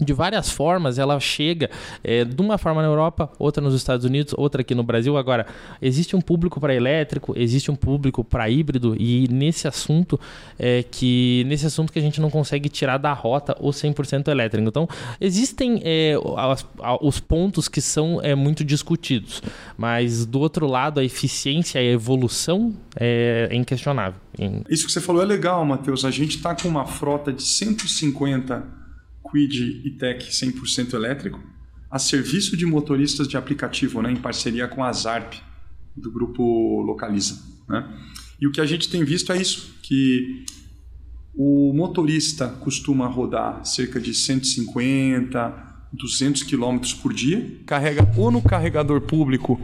[0.00, 1.70] de várias formas, ela chega
[2.02, 5.16] é, de uma forma na Europa, outra nos Estados Unidos, outra aqui no Brasil.
[5.16, 5.46] Agora,
[5.80, 10.18] existe um público para elétrico, existe um público para híbrido, e nesse assunto
[10.58, 14.66] é que nesse assunto que a gente não consegue tirar da rota o 100% elétrico.
[14.66, 14.88] Então,
[15.20, 16.66] existem é, os,
[17.00, 19.42] os pontos que são é, muito discutidos,
[19.76, 24.20] mas do outro lado, a eficiência e a evolução é, é inquestionável.
[24.68, 26.04] Isso que você falou é legal, Matheus.
[26.04, 28.83] A gente está com uma frota de 150
[29.34, 31.42] Quid e Tech 100% elétrico,
[31.90, 35.34] a serviço de motoristas de aplicativo, né, em parceria com a Zarp,
[35.96, 37.42] do grupo Localiza.
[37.68, 37.84] Né?
[38.40, 40.44] E o que a gente tem visto é isso, que
[41.34, 49.00] o motorista costuma rodar cerca de 150, 200 km por dia, carrega ou no carregador
[49.00, 49.60] público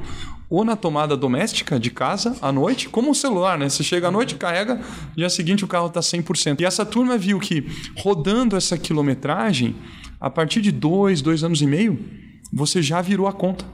[0.51, 3.69] ou na tomada doméstica de casa à noite, como um celular, né?
[3.69, 4.81] Você chega à noite, carrega,
[5.17, 6.61] dia seguinte o carro está 100%.
[6.61, 7.65] E essa turma viu que
[7.97, 9.77] rodando essa quilometragem,
[10.21, 12.05] a partir de dois, dois anos e meio,
[12.53, 13.65] você já virou a conta.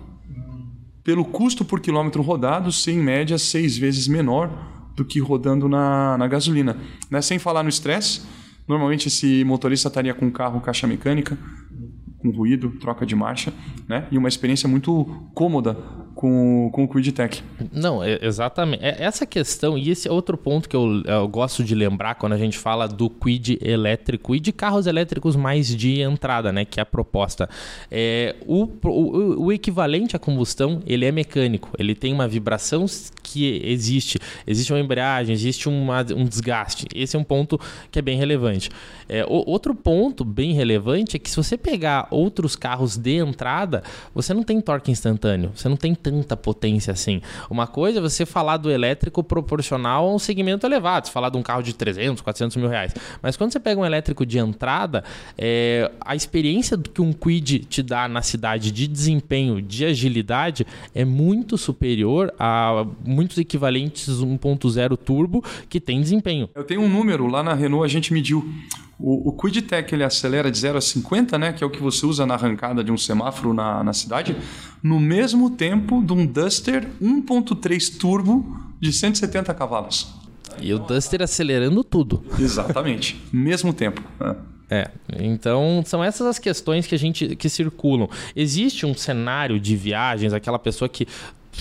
[1.02, 4.50] Pelo custo por quilômetro rodado ser em média seis vezes menor
[4.94, 6.76] do que rodando na, na gasolina.
[7.10, 7.22] Né?
[7.22, 8.22] Sem falar no estresse,
[8.68, 11.38] normalmente esse motorista estaria com carro caixa mecânica,
[12.18, 13.52] com ruído, troca de marcha,
[13.88, 14.08] né?
[14.10, 15.76] E uma experiência muito cômoda
[16.16, 17.44] com, com o QuidTech.
[17.70, 18.82] Não, é, exatamente.
[18.82, 22.32] É, essa questão, e esse é outro ponto que eu, eu, gosto de lembrar quando
[22.32, 26.64] a gente fala do Quid elétrico e de carros elétricos mais de entrada, né?
[26.64, 27.48] Que é a proposta.
[27.90, 31.70] É, o, o, o equivalente à combustão, ele é mecânico.
[31.78, 32.86] Ele tem uma vibração
[33.22, 34.18] que existe?
[34.46, 36.86] Existe uma embreagem, existe uma, um desgaste.
[36.94, 38.70] Esse é um ponto que é bem relevante.
[39.06, 43.82] É, o, outro ponto bem relevante é que se você pegar outros carros de entrada,
[44.14, 47.20] você não tem torque instantâneo, você não tem tanta potência assim.
[47.50, 51.36] Uma coisa é você falar do elétrico proporcional a um segmento elevado, você falar de
[51.36, 52.94] um carro de 300, 400 mil reais.
[53.20, 55.02] Mas quando você pega um elétrico de entrada,
[55.36, 60.64] é, a experiência que um Quid te dá na cidade de desempenho, de agilidade,
[60.94, 66.48] é muito superior a muitos equivalentes 1.0 turbo que tem desempenho.
[66.54, 68.48] Eu tenho um número lá na Renault, a gente mediu.
[68.98, 72.06] O, o QuidTech ele acelera de 0 a 50, né, que é o que você
[72.06, 74.34] usa na arrancada de um semáforo na, na cidade,
[74.82, 80.14] no mesmo tempo de um Duster 1.3 turbo de 170 cavalos.
[80.60, 82.24] E o Duster acelerando tudo.
[82.38, 84.02] Exatamente, mesmo tempo.
[84.18, 84.36] Né?
[84.68, 88.08] É, então são essas as questões que a gente que circulam.
[88.34, 91.06] Existe um cenário de viagens, aquela pessoa que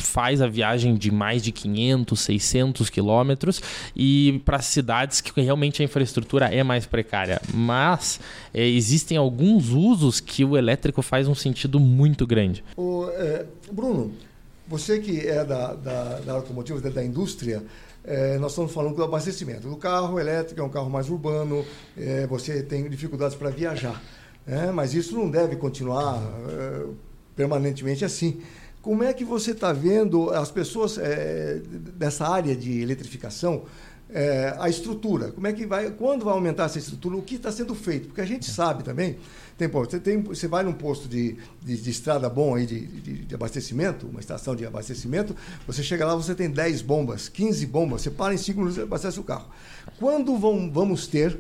[0.02, 3.62] faz a viagem de mais de 500, 600 quilômetros
[3.96, 7.42] e para cidades que realmente a infraestrutura é mais precária.
[7.54, 8.20] Mas
[8.54, 12.64] é, existem alguns usos que o elétrico faz um sentido muito grande.
[12.78, 14.14] O, é, Bruno,
[14.68, 17.64] você que é da, da, da automotiva, da, indústria,
[18.04, 19.70] é, nós estamos falando do abastecimento.
[19.72, 21.64] O carro elétrico é um carro mais urbano,
[21.98, 24.02] é, você tem dificuldades para viajar.
[24.46, 24.72] Né?
[24.72, 26.86] Mas isso não deve continuar é,
[27.36, 28.42] permanentemente assim.
[28.86, 31.60] Como é que você está vendo as pessoas é,
[31.98, 33.64] dessa área de eletrificação,
[34.08, 35.32] é, a estrutura?
[35.32, 37.16] Como é que vai, quando vai aumentar essa estrutura?
[37.16, 38.10] O que está sendo feito?
[38.10, 39.18] Porque a gente sabe também,
[39.58, 42.86] tem, pô, você, tem, você vai num posto de, de, de estrada bom aí de,
[42.86, 47.66] de, de, abastecimento, uma estação de abastecimento, você chega lá, você tem 10 bombas, 15
[47.66, 49.50] bombas, você para em 5 minutos e abastece o carro.
[49.98, 51.36] Quando vão, vamos ter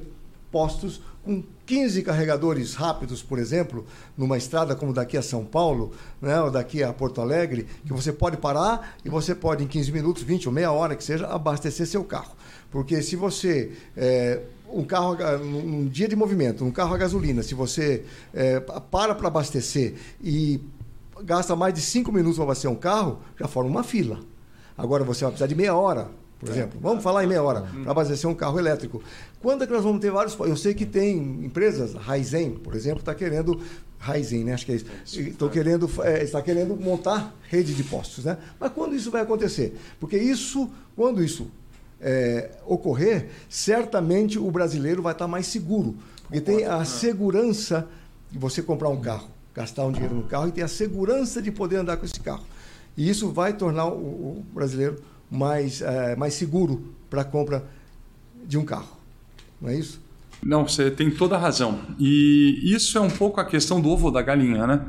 [0.51, 3.83] postos com 15 carregadores rápidos, por exemplo,
[4.15, 8.13] numa estrada como daqui a São Paulo, né, ou daqui a Porto Alegre, que você
[8.13, 11.87] pode parar e você pode, em 15 minutos, 20 ou meia hora que seja, abastecer
[11.87, 12.35] seu carro.
[12.69, 13.71] Porque se você.
[13.97, 19.15] É, um carro, num dia de movimento, um carro a gasolina, se você é, para
[19.15, 20.59] para abastecer e
[21.23, 24.19] gasta mais de 5 minutos para abastecer um carro, já forma uma fila.
[24.77, 26.79] Agora você vai precisar de meia hora por exemplo.
[26.81, 29.01] Vamos falar em meia hora, para abastecer um carro elétrico.
[29.41, 30.37] Quando é que nós vamos ter vários.
[30.39, 33.59] Eu sei que tem empresas, Raizen, por exemplo, está querendo.
[33.97, 34.53] Raizen, né?
[34.53, 34.85] Acho que é isso.
[35.19, 38.37] Estão querendo, é, está querendo montar rede de postos, né?
[38.59, 39.75] Mas quando isso vai acontecer?
[39.99, 41.47] Porque isso, quando isso
[41.99, 45.95] é, ocorrer, certamente o brasileiro vai estar mais seguro.
[46.23, 47.87] Porque tem a segurança
[48.31, 51.51] de você comprar um carro, gastar um dinheiro no carro e ter a segurança de
[51.51, 52.43] poder andar com esse carro.
[52.97, 53.97] E isso vai tornar o,
[54.39, 57.63] o brasileiro mais, é, mais seguro para a compra
[58.45, 58.95] de um carro.
[59.61, 60.01] Não é isso?
[60.43, 61.79] Não, você tem toda a razão.
[61.99, 64.81] E isso é um pouco a questão do ovo da galinha, né?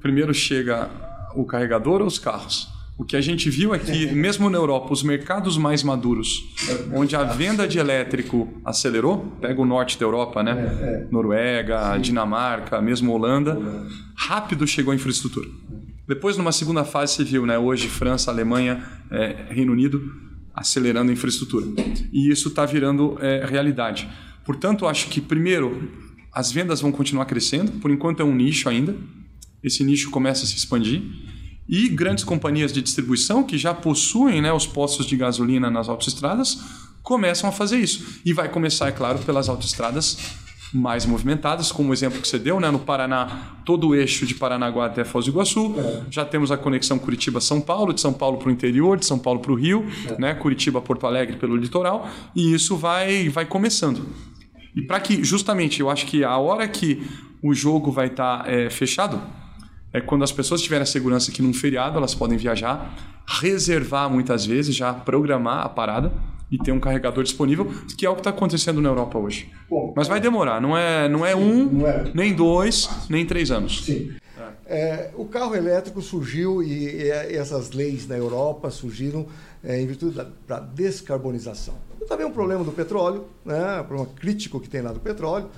[0.00, 0.90] Primeiro chega
[1.34, 2.68] o carregador ou os carros?
[2.96, 6.44] O que a gente viu é que, mesmo na Europa, os mercados mais maduros,
[6.92, 10.52] onde a venda de elétrico acelerou, pega o norte da Europa, né?
[10.52, 11.06] É, é.
[11.10, 13.58] Noruega, Dinamarca, mesmo Holanda,
[14.14, 15.48] rápido chegou a infraestrutura.
[16.06, 17.58] Depois, numa segunda fase, você viu, né?
[17.58, 20.02] Hoje, França, Alemanha, é, Reino Unido
[20.54, 21.66] acelerando a infraestrutura.
[22.12, 24.08] E isso está virando é, realidade.
[24.44, 25.90] Portanto, acho que, primeiro,
[26.32, 27.72] as vendas vão continuar crescendo.
[27.80, 28.94] Por enquanto, é um nicho ainda.
[29.62, 31.02] Esse nicho começa a se expandir.
[31.66, 36.58] E grandes companhias de distribuição que já possuem né, os postos de gasolina nas autoestradas
[37.02, 38.20] começam a fazer isso.
[38.24, 40.18] E vai começar, é claro, pelas autoestradas
[40.74, 42.68] mais movimentadas, como o exemplo que você deu, né?
[42.68, 45.74] no Paraná, todo o eixo de Paranaguá até Foz do Iguaçu.
[45.78, 46.02] É.
[46.10, 49.38] Já temos a conexão Curitiba-São Paulo, de São Paulo para o interior, de São Paulo
[49.38, 50.20] para o Rio, é.
[50.20, 50.34] né?
[50.34, 54.04] Curitiba-Porto Alegre pelo litoral, e isso vai, vai começando.
[54.74, 57.06] E para que, justamente, eu acho que a hora que
[57.40, 59.22] o jogo vai estar tá, é, fechado
[59.92, 62.92] é quando as pessoas tiverem a segurança que num feriado elas podem viajar,
[63.24, 66.12] reservar muitas vezes, já programar a parada
[66.50, 69.50] e ter um carregador disponível, que é o que está acontecendo na Europa hoje.
[69.68, 72.10] Bom, Mas vai demorar, não é, não é um, não é.
[72.14, 73.84] nem dois, nem três anos.
[73.84, 74.12] Sim.
[74.66, 79.26] É, o carro elétrico surgiu e, e, essas leis na Europa surgiram
[79.62, 81.74] é, em virtude da, da descarbonização.
[82.08, 85.48] Também um problema do petróleo, né, um problema crítico que tem lá do petróleo.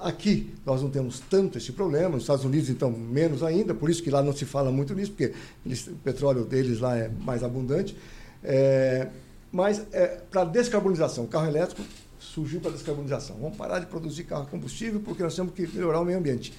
[0.00, 4.02] Aqui nós não temos tanto esse problema, nos Estados Unidos então menos ainda, por isso
[4.02, 5.32] que lá não se fala muito nisso, porque
[5.64, 7.96] eles, o petróleo deles lá é mais abundante.
[8.42, 9.08] É,
[9.50, 11.82] mas é, para descarbonização, o carro elétrico
[12.18, 13.36] surgiu para descarbonização.
[13.40, 16.52] Vamos parar de produzir carro combustível porque nós temos que melhorar o meio ambiente.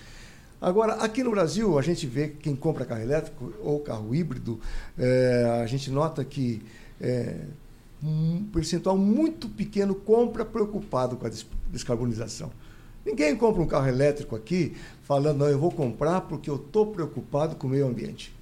[0.62, 4.60] Agora, aqui no Brasil, a gente vê quem compra carro elétrico ou carro híbrido,
[4.97, 6.62] é, a gente nota que
[6.99, 7.45] é,
[8.04, 11.32] um percentual muito pequeno compra preocupado com a
[11.67, 12.52] descarbonização.
[13.06, 17.56] Ninguém compra um carro elétrico aqui falando, não, eu vou comprar porque eu estou preocupado
[17.56, 18.34] com o meio ambiente.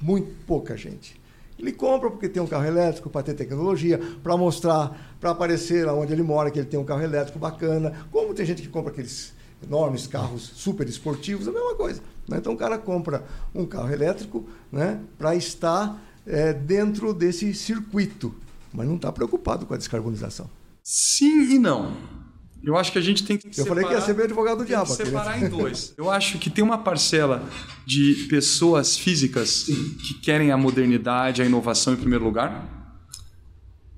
[0.00, 1.20] Muito pouca gente.
[1.58, 6.12] Ele compra porque tem um carro elétrico, para ter tecnologia, para mostrar, para aparecer onde
[6.12, 7.92] ele mora, que ele tem um carro elétrico bacana.
[8.12, 9.32] Como tem gente que compra aqueles
[9.66, 12.00] enormes carros super esportivos, é a mesma coisa.
[12.28, 12.38] Né?
[12.38, 18.34] Então o cara compra um carro elétrico né, para estar é, dentro desse circuito,
[18.72, 20.48] mas não está preocupado com a descarbonização.
[20.82, 22.17] Sim e não.
[22.62, 23.48] Eu acho que a gente tem que.
[23.48, 24.90] Eu separar, falei que ia ser meu advogado do diabo.
[24.90, 25.94] Separar em dois.
[25.96, 27.48] Eu acho que tem uma parcela
[27.86, 32.76] de pessoas físicas que querem a modernidade, a inovação em primeiro lugar.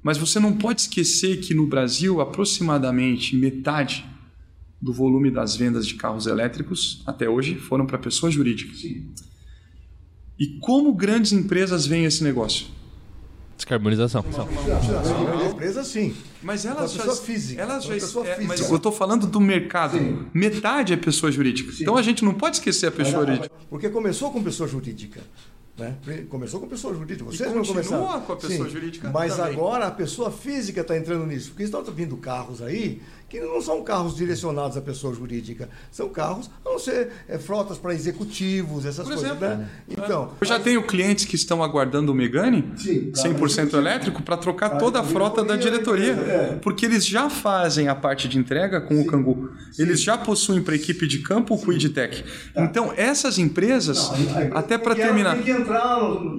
[0.03, 4.05] Mas você não pode esquecer que no Brasil, aproximadamente metade
[4.81, 8.81] do volume das vendas de carros elétricos até hoje foram para pessoas jurídicas.
[8.81, 9.13] Sim.
[10.39, 12.67] E como grandes empresas veem esse negócio?
[13.61, 14.23] Descarbonização.
[14.23, 16.17] Uma, empresa, sim.
[16.43, 17.03] Mas elas já.
[17.03, 17.61] Pessoa física.
[17.61, 19.99] Elas já é, mas eu estou falando do mercado.
[19.99, 20.27] Sim.
[20.33, 21.71] Metade é pessoa jurídica.
[21.71, 21.83] Sim.
[21.83, 23.55] Então a gente não pode esquecer a pessoa jurídica.
[23.69, 25.21] Porque começou com pessoa jurídica.
[25.77, 25.97] Né?
[26.29, 27.25] Começou com pessoa jurídica.
[27.25, 28.21] Vocês não começaram.
[28.23, 29.11] com a pessoa Sim, jurídica.
[29.11, 29.53] Mas também.
[29.55, 31.51] agora a pessoa física está entrando nisso.
[31.51, 35.69] Porque estão vindo carros aí que não são carros direcionados à pessoa jurídica.
[35.93, 39.25] São carros, a não ser é, frotas para executivos, essas Por coisas.
[39.25, 39.69] Exemplo, né?
[39.89, 44.71] Então, eu já tenho clientes que estão aguardando o Megane Sim, 100% elétrico para trocar
[44.79, 46.13] toda a frota da diretoria.
[46.13, 46.59] É.
[46.61, 49.03] Porque eles já fazem a parte de entrega com Sim.
[49.03, 49.51] o Cangu.
[49.79, 52.25] Eles já possuem para a equipe de campo o Quidtech.
[52.53, 52.65] Tá.
[52.65, 55.39] Então, essas empresas, não, até para terminar.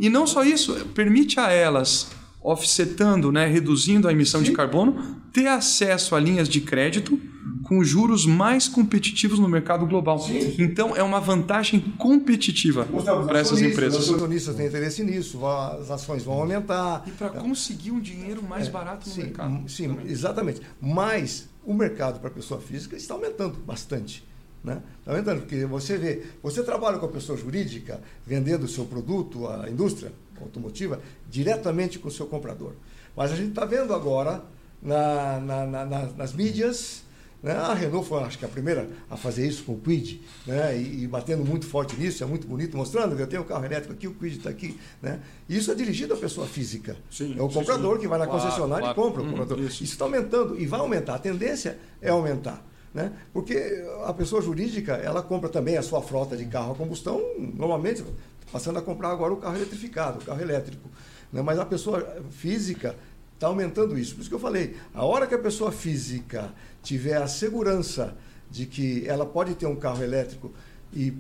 [0.01, 4.47] E não só isso, permite a elas offsetando, né, reduzindo a emissão Sim.
[4.47, 7.19] de carbono, ter acesso a linhas de crédito
[7.63, 10.19] com juros mais competitivos no mercado global.
[10.19, 10.55] Sim.
[10.59, 12.85] Então é uma vantagem competitiva
[13.27, 14.09] para essas empresas.
[14.09, 17.03] Os acionistas têm interesse nisso, as ações vão aumentar.
[17.07, 19.69] E para conseguir um dinheiro mais é, barato no sim, mercado.
[19.69, 20.07] Sim, também.
[20.07, 20.61] exatamente.
[20.81, 24.21] Mas o mercado para a pessoa física está aumentando bastante.
[24.63, 24.81] Né?
[24.99, 29.47] Está aumentando, porque você vê, você trabalha com a pessoa jurídica vendendo o seu produto
[29.47, 30.11] à indústria
[30.43, 32.73] automotiva diretamente com o seu comprador.
[33.15, 34.43] Mas a gente está vendo agora
[34.81, 37.03] na, na, na, nas mídias,
[37.41, 37.53] né?
[37.53, 40.77] a Renault foi acho que a primeira a fazer isso com o Quid, né?
[40.77, 43.65] e, e batendo muito forte nisso, é muito bonito, mostrando que eu tenho um carro
[43.65, 44.79] elétrico aqui, o Quid está aqui.
[45.01, 45.19] Né?
[45.49, 46.95] Isso é dirigido à pessoa física.
[47.09, 48.01] Sim, é o comprador sim.
[48.01, 48.99] que vai na claro, concessionária claro.
[48.99, 49.59] e compra o hum, comprador.
[49.59, 51.15] isso está aumentando e vai aumentar.
[51.15, 52.65] A tendência é aumentar.
[52.93, 53.11] Né?
[53.31, 58.03] Porque a pessoa jurídica, ela compra também a sua frota de carro a combustão, normalmente
[58.51, 60.89] passando a comprar agora o carro eletrificado, o carro elétrico.
[61.31, 61.41] Né?
[61.41, 62.95] Mas a pessoa física
[63.33, 64.15] está aumentando isso.
[64.15, 68.15] Por isso que eu falei, a hora que a pessoa física tiver a segurança
[68.49, 70.51] de que ela pode ter um carro elétrico
[70.93, 71.13] e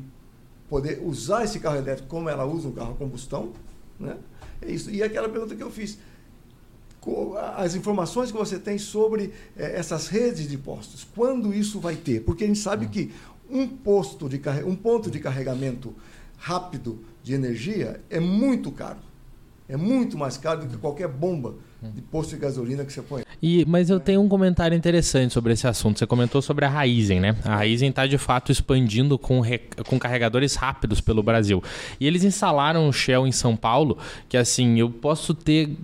[0.69, 3.53] poder usar esse carro elétrico como ela usa um carro a combustão,
[3.99, 4.17] né?
[4.61, 4.91] É isso.
[4.91, 5.97] E aquela pergunta que eu fiz,
[7.57, 12.21] as informações que você tem sobre é, essas redes de postos, quando isso vai ter?
[12.21, 12.89] Porque a gente sabe hum.
[12.89, 13.11] que
[13.49, 15.93] um posto de um ponto de carregamento
[16.37, 18.99] rápido de energia é muito caro.
[19.67, 23.23] É muito mais caro do que qualquer bomba de posto de gasolina que você põe.
[23.41, 25.97] E, mas eu tenho um comentário interessante sobre esse assunto.
[25.97, 27.35] Você comentou sobre a Raizen, né?
[27.43, 29.41] A Raizen está de fato expandindo com,
[29.87, 31.63] com carregadores rápidos pelo Brasil.
[31.99, 33.97] E eles instalaram um Shell em São Paulo,
[34.29, 35.75] que assim, eu posso ter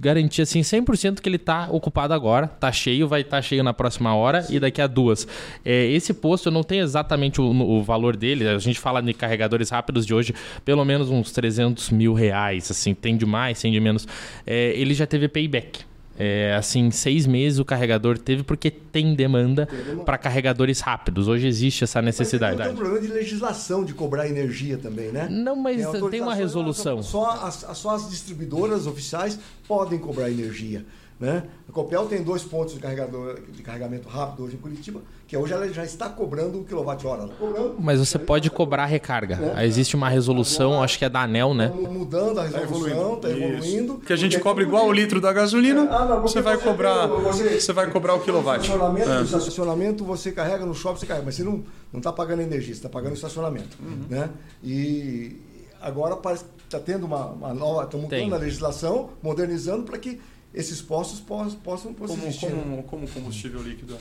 [0.00, 3.72] garantia assim 100% que ele está ocupado agora, está cheio, vai estar tá cheio na
[3.72, 4.56] próxima hora Sim.
[4.56, 5.26] e daqui a duas.
[5.64, 8.48] É, esse posto eu não tenho exatamente o, o, valor dele.
[8.48, 12.92] A gente fala de carregadores rápidos de hoje, pelo menos uns 300 mil reais, assim,
[12.92, 14.08] tem de mais, tem de menos.
[14.44, 15.84] É, ele já teve payback.
[16.16, 19.68] É, assim, seis meses o carregador teve porque tem demanda
[20.06, 21.26] para carregadores rápidos.
[21.26, 22.56] Hoje existe essa necessidade.
[22.56, 25.26] Mas tem um problema de legislação de cobrar energia também, né?
[25.28, 27.02] Não, mas tem, tem uma resolução.
[27.02, 30.84] Só as, só as distribuidoras oficiais podem cobrar energia.
[31.18, 31.44] Né?
[31.68, 35.52] A Copel tem dois pontos de, carregador, de carregamento rápido hoje em Curitiba, que hoje
[35.52, 37.28] ela já está cobrando o quilowatt-hora.
[37.78, 39.54] Mas você pode cobrar recarga.
[39.56, 39.64] É.
[39.64, 41.68] Existe uma resolução, acho que é da ANEL, né?
[41.68, 43.44] Mudando a tá resolução, está evoluindo.
[43.44, 46.58] Tá evoluindo que a gente cobra igual o litro da gasolina, ah, não, você vai
[46.58, 48.64] cobrar você, você vai cobrar o quilowatt.
[48.64, 49.22] Estacionamento, é.
[49.22, 52.88] estacionamento você carrega no shopping, você carrega, mas você não está pagando energia, você está
[52.88, 53.78] pagando estacionamento.
[53.80, 54.06] Uhum.
[54.10, 54.30] Né?
[54.62, 55.40] E
[55.80, 58.32] agora parece que está tendo uma, uma nova, estão mudando Tem.
[58.32, 60.20] a legislação, modernizando para que
[60.54, 63.96] esses postos possam, possam como, como, como, combustível líquido.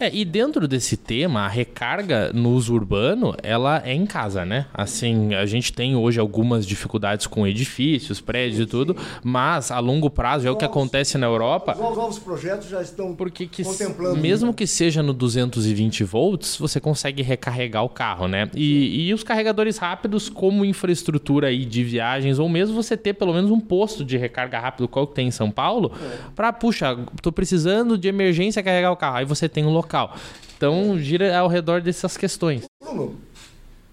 [0.00, 4.66] É, e dentro desse tema, a recarga no uso urbano, ela é em casa, né?
[4.74, 10.10] Assim, a gente tem hoje algumas dificuldades com edifícios, prédios e tudo, mas a longo
[10.10, 11.72] prazo é o que acontece na Europa.
[11.72, 14.16] Os novos projetos já estão porque que, contemplando.
[14.16, 18.50] Mesmo que seja no 220 volts, você consegue recarregar o carro, né?
[18.56, 23.32] E, e os carregadores rápidos como infraestrutura aí de viagens, ou mesmo você ter pelo
[23.32, 25.91] menos um posto de recarga rápido, qual que tem em São Paulo.
[26.34, 29.16] Para, puxa, tô precisando de emergência carregar o carro.
[29.16, 30.16] Aí você tem um local.
[30.56, 32.64] Então, gira ao redor dessas questões.
[32.82, 33.16] Bruno,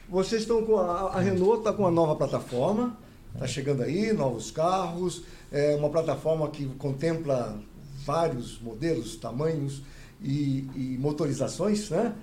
[0.07, 0.77] vocês estão com.
[0.77, 2.97] A, a Renault está com uma nova plataforma.
[3.33, 7.59] Está chegando aí, novos carros, é uma plataforma que contempla
[8.03, 9.81] vários modelos, tamanhos
[10.21, 12.13] e, e motorizações, né?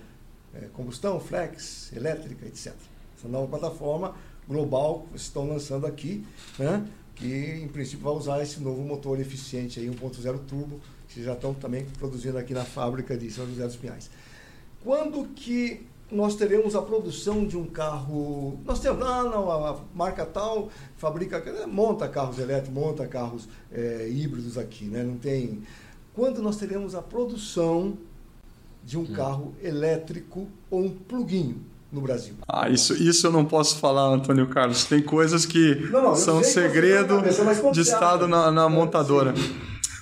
[0.55, 2.75] É, combustão, flex, elétrica, etc.
[3.17, 4.15] Essa nova plataforma
[4.49, 6.27] global que estão lançando aqui,
[6.59, 6.85] né?
[7.17, 11.53] Que em princípio vai usar esse novo motor eficiente aí 1.0 turbo, que já estão
[11.55, 14.11] também produzindo aqui na fábrica de São José dos Pinhais.
[14.85, 18.61] Quando que nós teremos a produção de um carro.
[18.65, 24.57] Nós temos, ah, não, a marca tal fabrica, monta carros elétricos, monta carros é, híbridos
[24.57, 25.03] aqui, né?
[25.03, 25.63] Não tem.
[26.15, 27.99] Quando nós teremos a produção
[28.85, 29.13] de um hum.
[29.13, 31.65] carro elétrico ou um pluguinho
[31.97, 32.35] no Brasil?
[32.47, 34.85] Ah, isso, isso eu não posso falar, Antônio Carlos.
[34.85, 39.35] Tem coisas que não, não, são segredo cabeça, de estado na, na montadora.
[39.35, 39.57] Sim.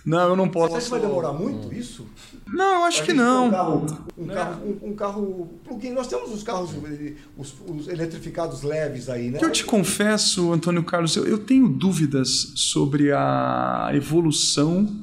[0.04, 0.72] Não, eu não posso.
[0.72, 2.06] Você acha que vai demorar muito isso?
[2.46, 3.46] Não, eu acho que não.
[3.46, 3.86] Um carro,
[4.18, 5.92] um, carro, um, um carro plug-in.
[5.92, 6.70] Nós temos os carros
[7.38, 9.38] os, os, eletrificados leves aí, né?
[9.40, 14.94] Eu te confesso, Antônio Carlos, eu, eu tenho dúvidas sobre a evolução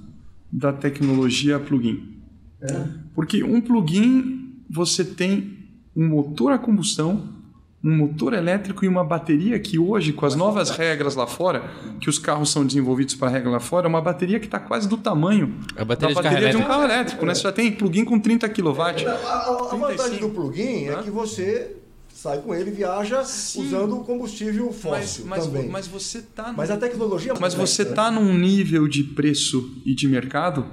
[0.51, 2.21] da tecnologia plug-in.
[2.61, 2.85] É?
[3.15, 5.60] Porque um plug-in você tem
[5.95, 7.41] um motor a combustão
[7.83, 11.63] um motor elétrico e uma bateria que hoje, com as novas regras lá fora,
[11.99, 14.87] que os carros são desenvolvidos para regra lá fora, é uma bateria que está quase
[14.87, 17.23] do tamanho a bateria da bateria de, de um carro elétrico.
[17.23, 17.27] É.
[17.27, 17.35] Né?
[17.35, 18.81] Você já tem plug-in com 30 kW.
[18.81, 21.75] A, a, a vantagem do plug-in é que você
[22.13, 23.65] sai com ele e viaja Sim.
[23.65, 25.69] usando combustível fóssil mas, mas, também.
[25.69, 28.19] Mas você está Mas a tecnologia é Mas você está né?
[28.19, 30.63] num nível de preço e de mercado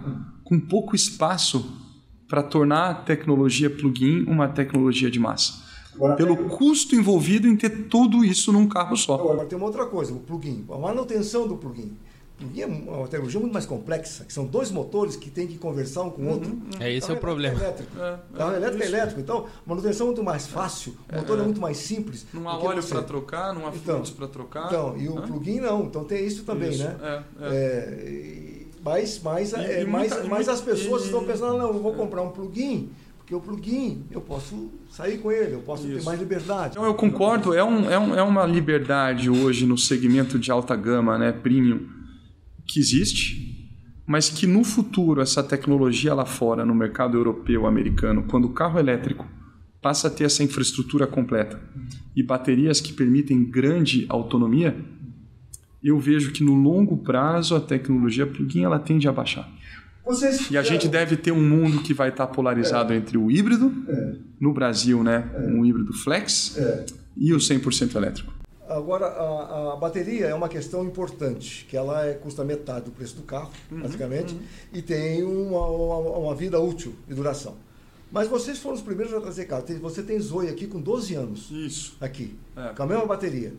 [0.45, 1.88] com pouco espaço
[2.29, 5.67] para tornar a tecnologia plug-in uma tecnologia de massa.
[5.99, 6.49] Agora, pelo tem...
[6.49, 9.15] custo envolvido em ter tudo isso num carro só.
[9.15, 11.97] Agora tem uma outra coisa, o plugin, a manutenção do plugin.
[12.37, 15.59] O plugin é uma tecnologia muito mais complexa, que são dois motores que têm que
[15.59, 16.51] conversar um com o uhum, outro.
[16.51, 16.71] Uhum.
[16.79, 17.59] É esse é o problema.
[17.59, 17.99] É elétrico.
[17.99, 21.41] É, é, carro elétrico é elétrico, então manutenção é muito mais fácil, o motor é,
[21.41, 22.27] é muito mais simples.
[22.33, 24.67] Não há óleo para trocar, não há então, fluidos para trocar.
[24.67, 27.25] Então, e o plugin não, então tem isso também, isso, né?
[27.41, 28.58] É, é.
[28.83, 31.05] Mas, mas, e, e mais, muita, mais as pessoas e...
[31.07, 32.91] estão pensando, não, eu vou comprar um plugin
[33.29, 35.99] porque o plugin, eu posso sair com ele, eu posso Isso.
[35.99, 36.73] ter mais liberdade.
[36.73, 40.75] Então, eu concordo, é, um, é, um, é uma liberdade hoje no segmento de alta
[40.75, 41.87] gama, né, premium,
[42.67, 43.71] que existe,
[44.07, 48.79] mas que no futuro essa tecnologia lá fora, no mercado europeu, americano, quando o carro
[48.79, 49.27] elétrico
[49.83, 51.61] passa a ter essa infraestrutura completa
[52.17, 54.75] e baterias que permitem grande autonomia,
[55.83, 59.49] eu vejo que no longo prazo a tecnologia plug-in ela tende a baixar.
[60.05, 62.97] Vocês, e a gente deve ter um mundo que vai estar polarizado é.
[62.97, 64.15] entre o híbrido, é.
[64.41, 65.41] no Brasil, né, é.
[65.41, 66.87] um híbrido flex, é.
[67.15, 68.33] e o 100% elétrico.
[68.67, 73.17] Agora, a, a, bateria é uma questão importante, que ela é, custa metade do preço
[73.17, 74.41] do carro, uhum, basicamente, uhum.
[74.73, 77.57] e tem uma, uma, uma, vida útil de duração.
[78.11, 79.65] Mas vocês foram os primeiros a trazer carro.
[79.81, 81.51] Você tem Zoe aqui com 12 anos.
[81.51, 81.97] Isso.
[82.01, 82.35] Aqui.
[82.57, 82.75] É.
[82.75, 83.53] Com a mesma bateria.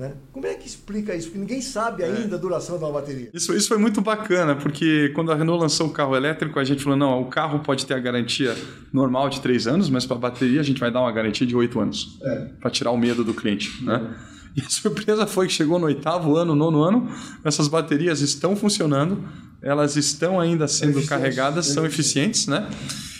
[0.00, 0.14] Né?
[0.32, 1.26] Como é que explica isso?
[1.26, 2.06] Porque ninguém sabe é.
[2.06, 2.38] ainda é.
[2.38, 3.28] a duração da bateria.
[3.34, 6.82] Isso, isso foi muito bacana, porque quando a Renault lançou o carro elétrico, a gente
[6.82, 8.56] falou: não, o carro pode ter a garantia
[8.90, 11.54] normal de 3 anos, mas para a bateria a gente vai dar uma garantia de
[11.54, 12.46] 8 anos é.
[12.58, 13.84] para tirar o medo do cliente.
[13.84, 14.16] Né?
[14.26, 14.30] É.
[14.56, 17.06] E a surpresa foi que chegou no oitavo ano, nono ano,
[17.44, 19.22] essas baterias estão funcionando,
[19.60, 22.70] elas estão ainda sendo carregadas, são eficientes, né?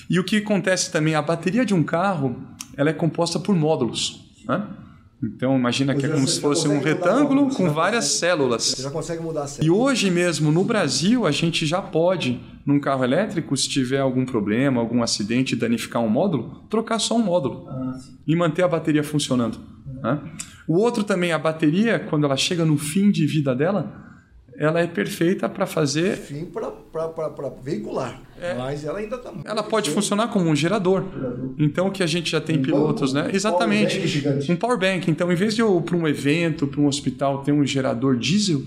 [0.08, 2.42] E o que acontece também, a bateria de um carro,
[2.74, 4.18] ela é composta por módulos,
[4.48, 4.66] né?
[5.22, 8.62] Então imagina que é como se fosse um retângulo com várias células.
[8.62, 9.66] Você já consegue mudar a célula.
[9.66, 14.24] E hoje mesmo no Brasil a gente já pode, num carro elétrico, se tiver algum
[14.24, 19.04] problema, algum acidente, danificar um módulo, trocar só um módulo ah, e manter a bateria
[19.04, 19.58] funcionando.
[20.02, 20.18] Né?
[20.66, 23.92] O outro também, a bateria, quando ela chega no fim de vida dela,
[24.56, 26.16] ela é perfeita para fazer.
[26.16, 26.46] Fim
[26.93, 28.20] para veicular.
[28.41, 28.55] É.
[28.55, 29.32] Mas ela ainda está.
[29.45, 31.05] Ela pode funcionar como um gerador.
[31.59, 33.30] Então, o que a gente já tem um pilotos, né?
[33.32, 34.22] Exatamente.
[34.22, 35.11] Power um power bank.
[35.11, 38.62] Então, em vez de eu, para um evento, para um hospital, ter um gerador diesel,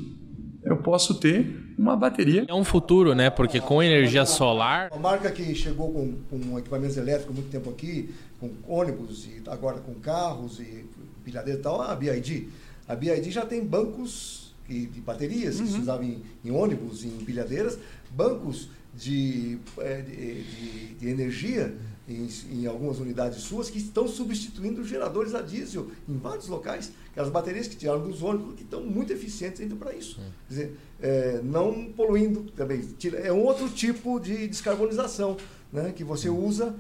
[0.63, 2.45] eu posso ter uma bateria.
[2.47, 3.29] É um futuro, né?
[3.29, 4.89] Porque com energia solar.
[4.91, 8.09] Uma marca que chegou com, com equipamentos elétricos muito tempo aqui,
[8.39, 10.85] com ônibus e agora com carros e
[11.23, 12.47] pilhadeira e tal, a BID.
[12.87, 15.65] A BID já tem bancos de baterias uhum.
[15.65, 17.77] que se usavam em, em, ônibus, em pilhadeiras,
[18.13, 21.75] bancos de, é, de, de, de energia
[22.07, 26.91] em, em, algumas unidades suas que estão substituindo geradores a diesel em vários locais.
[27.11, 30.15] Aquelas baterias que tiraram dos ônibus que estão muito eficientes ainda para isso.
[30.47, 32.83] Quer dizer, é, não poluindo também.
[33.23, 35.37] É um outro tipo de descarbonização
[35.71, 36.75] né, que você usa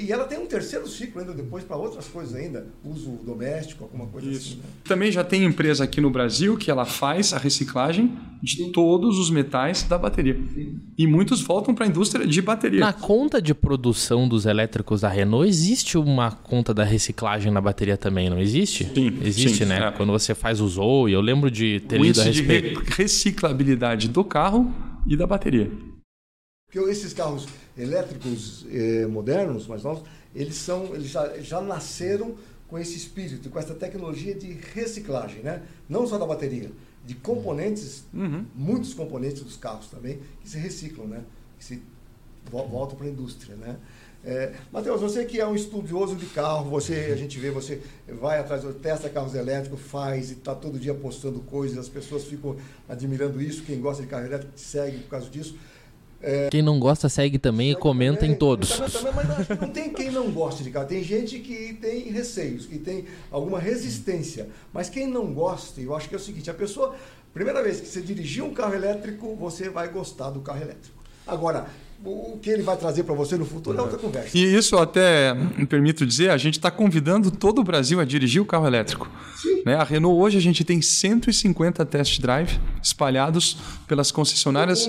[0.00, 4.06] E ela tem um terceiro ciclo ainda depois para outras coisas ainda, uso doméstico, alguma
[4.06, 4.54] coisa Isso.
[4.54, 4.56] assim.
[4.56, 4.64] Né?
[4.82, 8.72] Também já tem empresa aqui no Brasil que ela faz a reciclagem de Sim.
[8.72, 10.36] todos os metais da bateria.
[10.52, 10.80] Sim.
[10.98, 12.80] E muitos voltam para a indústria de bateria.
[12.80, 17.96] Na conta de produção dos elétricos da Renault, existe uma conta da reciclagem na bateria
[17.96, 18.90] também, não existe?
[18.92, 19.16] Sim.
[19.22, 19.78] Existe, sim, né?
[19.86, 19.90] É.
[19.92, 22.82] Quando você faz o Zoe, eu lembro de ter o lido a respeito.
[22.82, 24.74] de reciclabilidade do carro
[25.06, 25.70] e da bateria.
[26.66, 27.46] Porque esses carros
[27.76, 30.04] elétricos eh, modernos, mais novos,
[30.34, 32.36] eles são, eles já, já nasceram
[32.68, 35.62] com esse espírito, com essa tecnologia de reciclagem, né?
[35.88, 36.70] Não só da bateria,
[37.04, 38.46] de componentes, uhum.
[38.54, 41.22] muitos componentes dos carros também que se reciclam, né?
[41.58, 41.82] Que se
[42.50, 43.76] voltam para a indústria, né?
[44.24, 48.38] É, Matheus, você que é um estudioso de carro, você a gente vê, você vai
[48.38, 52.56] atrás, testa carros elétricos, faz e está todo dia postando coisas, as pessoas ficam
[52.88, 55.58] admirando isso, quem gosta de carro elétrico segue por causa disso.
[56.22, 58.70] É, quem não gosta segue também segue e comenta também, em todos.
[58.70, 59.12] Também, também,
[59.48, 60.86] mas não tem quem não goste de carro.
[60.86, 64.48] Tem gente que tem receios, que tem alguma resistência.
[64.72, 66.94] Mas quem não gosta, eu acho que é o seguinte: a pessoa,
[67.34, 71.02] primeira vez que você dirigir um carro elétrico, você vai gostar do carro elétrico.
[71.26, 71.66] Agora,
[72.04, 74.36] o que ele vai trazer para você no futuro é outra conversa.
[74.36, 78.42] E isso até me permito dizer, a gente está convidando todo o Brasil a dirigir
[78.42, 79.08] o carro elétrico.
[79.36, 79.51] Sim.
[79.64, 79.76] Né?
[79.76, 83.56] A Renault hoje a gente tem 150 test drive espalhados
[83.86, 84.88] pelas concessionárias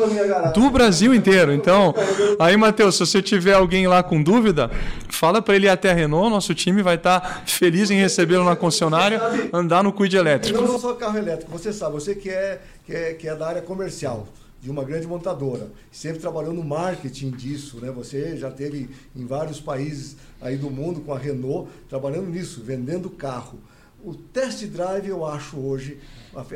[0.54, 1.54] do Brasil inteiro.
[1.54, 1.94] Então,
[2.40, 4.70] aí Matheus, se você tiver alguém lá com dúvida,
[5.10, 8.44] fala para ele ir até a Renault, nosso time vai estar tá feliz em recebê-lo
[8.44, 9.22] na concessionária,
[9.52, 10.62] andar no Quid elétrico.
[10.62, 13.62] Não só carro elétrico, você sabe, você que é, que é, que é da área
[13.62, 14.28] comercial
[14.64, 15.68] de uma grande montadora.
[15.92, 17.92] Sempre trabalhou no marketing disso, né?
[17.92, 23.10] Você já teve em vários países aí do mundo com a Renault trabalhando nisso, vendendo
[23.10, 23.60] carro.
[24.04, 25.98] O test drive eu acho hoje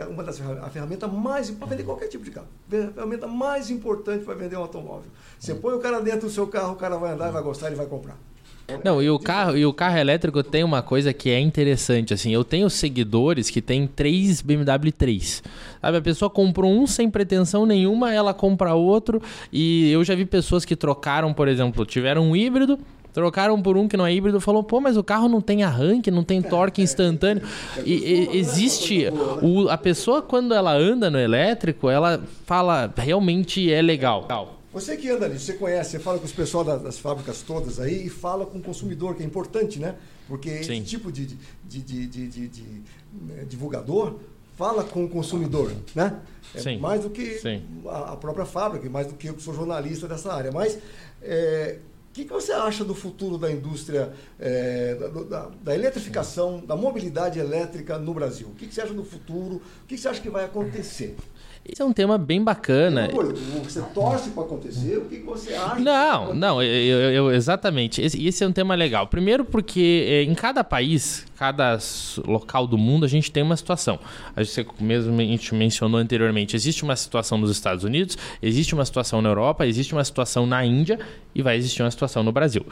[0.09, 4.25] uma das a ferramenta mais para vender qualquer tipo de carro, a ferramenta mais importante
[4.25, 5.09] para vender um automóvel.
[5.39, 7.75] Você põe o cara dentro do seu carro, o cara vai andar, vai gostar, ele
[7.75, 8.17] vai comprar.
[8.83, 12.33] Não, e o carro, e o carro elétrico tem uma coisa que é interessante, assim,
[12.33, 15.41] eu tenho seguidores que tem três BMW 3.
[15.79, 19.21] Sabe, a pessoa comprou um sem pretensão nenhuma, ela compra outro,
[19.53, 22.77] e eu já vi pessoas que trocaram, por exemplo, tiveram um híbrido,
[23.17, 26.11] trocaram por um que não é híbrido, falou, pô, mas o carro não tem arranque,
[26.11, 27.41] não tem torque instantâneo.
[27.83, 29.07] E, e existe
[29.41, 34.27] o, a pessoa quando ela anda no elétrico, ela fala realmente é legal.
[34.71, 37.79] Você que anda ali, você conhece, você fala com os pessoal das, das, fábricas todas
[37.79, 39.95] aí e fala com o consumidor, que é importante, né?
[40.27, 40.73] Porque Sim.
[40.73, 41.25] esse tipo de,
[41.63, 42.61] de, de, de,
[43.19, 44.17] né, divulgador
[44.55, 46.19] fala com o consumidor, né?
[46.53, 46.77] É Sim.
[46.77, 47.41] mais do que
[47.87, 50.51] a, a, própria fábrica, mais do que eu que sou jornalista dessa área.
[50.51, 50.77] Mas
[51.23, 51.79] é,
[52.17, 57.37] que, que você acha do futuro da indústria, é, da, da, da, eletrificação, da mobilidade
[57.37, 58.47] elétrica no Brasil?
[58.47, 59.57] O que, que você acha do futuro?
[59.57, 61.15] O que, que você acha que vai acontecer?
[61.63, 63.09] Esse é um tema bem bacana.
[63.63, 64.97] Você torce para acontecer?
[64.97, 65.79] O que você acha?
[65.79, 68.01] Não, não, eu, eu, exatamente.
[68.01, 69.05] Esse, esse, é um tema legal.
[69.07, 71.77] Primeiro porque é, em cada país, cada
[72.25, 73.99] local do mundo, a gente tem uma situação.
[74.35, 78.85] A gente mesmo a gente mencionou anteriormente, existe uma situação nos Estados Unidos, existe uma
[78.85, 80.99] situação na Europa, existe uma situação na Índia
[81.37, 82.65] e vai existir uma situação no Brasil.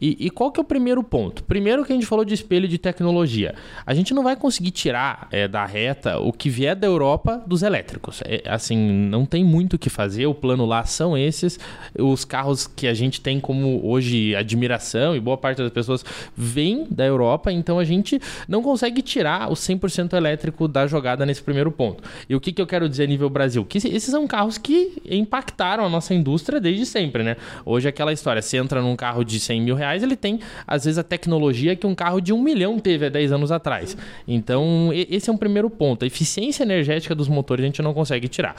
[0.00, 1.44] E, e qual que é o primeiro ponto?
[1.44, 3.54] Primeiro que a gente falou de espelho de tecnologia.
[3.86, 7.62] A gente não vai conseguir tirar é, da reta o que vier da Europa dos
[7.62, 8.20] elétricos.
[8.24, 10.26] É, assim, não tem muito o que fazer.
[10.26, 11.60] O plano lá são esses.
[11.96, 16.04] Os carros que a gente tem como hoje admiração e boa parte das pessoas
[16.36, 18.07] vem da Europa, então a gente
[18.46, 22.02] não consegue tirar o 100% elétrico da jogada nesse primeiro ponto.
[22.28, 23.64] E o que, que eu quero dizer nível Brasil?
[23.64, 27.36] Que esses são carros que impactaram a nossa indústria desde sempre, né?
[27.64, 30.98] Hoje aquela história, você entra num carro de 100 mil reais, ele tem, às vezes,
[30.98, 33.96] a tecnologia que um carro de um milhão teve há 10 anos atrás.
[34.26, 36.04] Então, esse é um primeiro ponto.
[36.04, 38.56] A eficiência energética dos motores a gente não consegue tirar.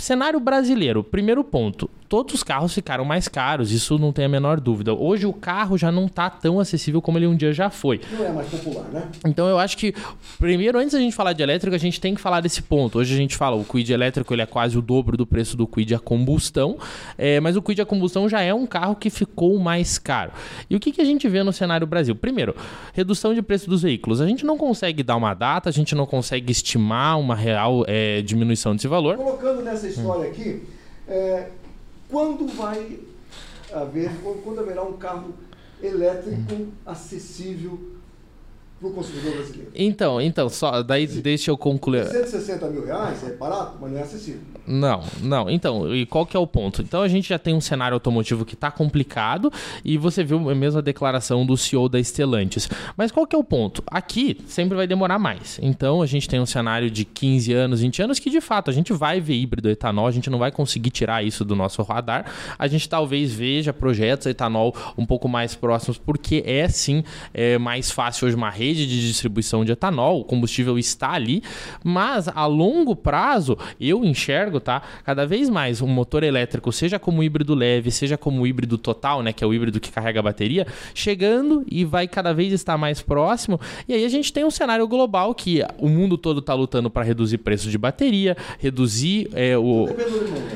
[0.00, 4.58] Cenário brasileiro, primeiro ponto todos os carros ficaram mais caros, isso não tem a menor
[4.58, 4.94] dúvida.
[4.94, 8.00] Hoje o carro já não está tão acessível como ele um dia já foi.
[8.10, 9.08] Não é mais popular, né?
[9.26, 9.94] Então eu acho que,
[10.38, 12.98] primeiro, antes da gente falar de elétrico, a gente tem que falar desse ponto.
[12.98, 15.66] Hoje a gente fala, o Quid elétrico ele é quase o dobro do preço do
[15.66, 16.78] Quid a combustão,
[17.18, 20.32] é, mas o Quid a combustão já é um carro que ficou mais caro.
[20.70, 22.14] E o que, que a gente vê no cenário Brasil?
[22.14, 22.56] Primeiro,
[22.94, 24.20] redução de preço dos veículos.
[24.20, 28.22] A gente não consegue dar uma data, a gente não consegue estimar uma real é,
[28.22, 29.16] diminuição desse valor.
[29.16, 30.62] Colocando nessa história aqui,
[31.06, 31.50] é,
[32.08, 33.00] quando vai
[33.72, 34.10] haver,
[34.44, 35.34] quando haverá um carro
[35.82, 37.97] elétrico acessível
[38.78, 39.70] para o consumidor brasileiro?
[39.74, 42.06] Então, então, só daí deixa eu concluir.
[42.06, 44.40] 160 mil reais é barato, mas não é acessível.
[44.66, 45.48] Não, não.
[45.48, 46.82] Então, e qual que é o ponto?
[46.82, 49.50] Então a gente já tem um cenário automotivo que está complicado
[49.82, 52.68] e você viu a mesma declaração do CEO da Stellantis.
[52.94, 53.82] Mas qual que é o ponto?
[53.86, 55.58] Aqui sempre vai demorar mais.
[55.62, 58.74] Então a gente tem um cenário de 15 anos, 20 anos que de fato a
[58.74, 62.26] gente vai ver híbrido etanol, a gente não vai conseguir tirar isso do nosso radar.
[62.58, 67.02] A gente talvez veja projetos etanol um pouco mais próximos porque é sim
[67.32, 71.42] é mais fácil hoje uma rede de distribuição de etanol, o combustível está ali,
[71.82, 74.82] mas a longo prazo eu enxergo, tá?
[75.04, 79.32] Cada vez mais um motor elétrico, seja como híbrido leve, seja como híbrido total, né,
[79.32, 83.00] que é o híbrido que carrega a bateria, chegando e vai cada vez estar mais
[83.00, 83.60] próximo.
[83.88, 87.04] E aí a gente tem um cenário global que o mundo todo está lutando para
[87.04, 89.86] reduzir preço de bateria, reduzir é, o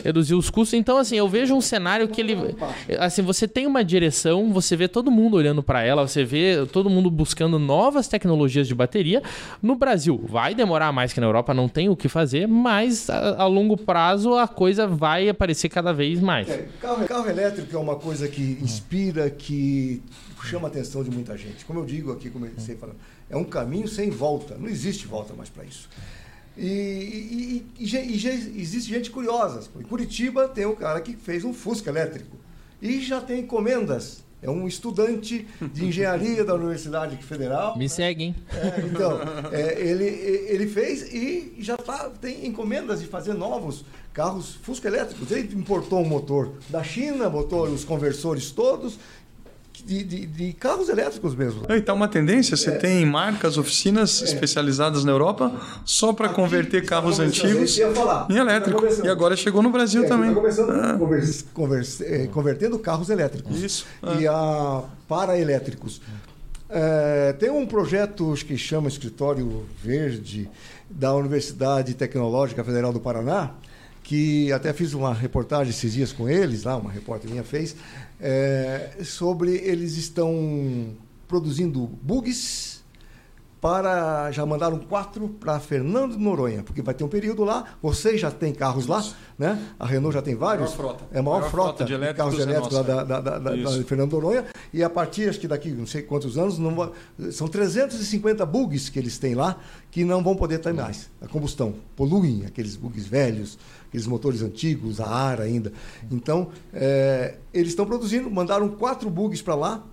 [0.05, 0.79] reduzir os custos.
[0.79, 2.37] Então assim, eu vejo um cenário que ele
[2.99, 6.91] assim, você tem uma direção, você vê todo mundo olhando para ela, você vê todo
[6.91, 9.23] mundo buscando novas tecnologias de bateria.
[9.63, 13.43] No Brasil, vai demorar mais que na Europa, não tem o que fazer, mas a,
[13.43, 16.49] a longo prazo a coisa vai aparecer cada vez mais.
[16.49, 20.03] É, carro, carro elétrico é uma coisa que inspira, que
[20.45, 21.65] chama a atenção de muita gente.
[21.65, 22.97] Como eu digo aqui, sei falando,
[23.31, 24.57] é um caminho sem volta.
[24.59, 25.89] Não existe volta mais para isso.
[26.57, 29.63] E, e, e, e, existe gente curiosa.
[29.79, 32.37] Em Curitiba tem um cara que fez um Fusca elétrico
[32.81, 37.79] e já tem encomendas é um estudante de engenharia da Universidade Federal.
[37.79, 38.35] Me segue, hein?
[38.53, 39.21] É, então,
[39.53, 45.31] é, ele, ele fez e já tá, tem encomendas de fazer novos carros Fusca elétricos.
[45.31, 48.99] Ele importou um motor da China, botou os conversores todos
[49.73, 51.63] de, de, de, carros elétricos mesmo.
[51.69, 52.77] E tá uma tendência, você é.
[52.77, 54.25] tem marcas, oficinas é.
[54.27, 55.53] especializadas na Europa
[55.85, 57.79] só para converter carros antigos
[58.29, 58.87] em elétrico.
[58.87, 60.31] Tá e agora chegou no Brasil é, também.
[60.31, 60.97] Ah.
[60.99, 63.63] converse, converse, é, convertendo carros elétricos.
[63.63, 63.87] Isso.
[64.19, 66.01] E a para elétricos.
[66.75, 70.49] É, tem um projeto que chama Escritório Verde
[70.89, 73.51] da Universidade Tecnológica Federal do Paraná,
[74.03, 77.77] que até fiz uma reportagem esses dias com eles, lá uma repórter minha fez,
[78.23, 80.97] é, sobre eles estão
[81.27, 82.83] produzindo bugs
[83.61, 87.65] para já mandaram quatro para Fernando de Noronha, porque vai ter um período lá.
[87.81, 89.05] Vocês já têm carros lá,
[89.39, 89.57] né?
[89.79, 90.71] A Renault já tem vários.
[90.71, 91.05] Maior frota.
[91.13, 94.11] É a maior, maior frota, frota, de, carros elétricos é da, da, da, da, Fernando
[94.11, 94.45] de Noronha.
[94.73, 96.93] E a partir, acho que daqui não sei quantos anos, não,
[97.31, 99.57] são 350 bugs que eles têm lá
[99.93, 101.09] que não vão poder ter mais.
[101.21, 103.59] A combustão poluem aqueles bugs velhos,
[103.93, 105.71] aqueles motores antigos, a ar ainda.
[106.11, 109.85] Então, é, eles estão produzindo, mandaram quatro bugs para lá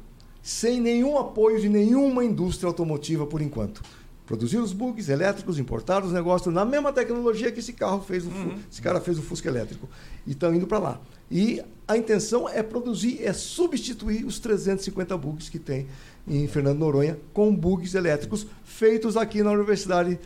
[0.42, 3.84] sem nenhum apoio de nenhuma indústria automotiva por enquanto.
[4.26, 8.30] Produziram os bugs elétricos, importaram os negócios na mesma tecnologia que esse carro fez, o,
[8.30, 8.58] uhum.
[8.72, 9.90] esse cara fez o Fusca elétrico.
[10.26, 11.02] E estão indo para lá.
[11.30, 15.88] E a intenção é produzir, é substituir os 350 bugs que tem
[16.26, 20.18] em Fernando Noronha com bugs elétricos feitos aqui na Universidade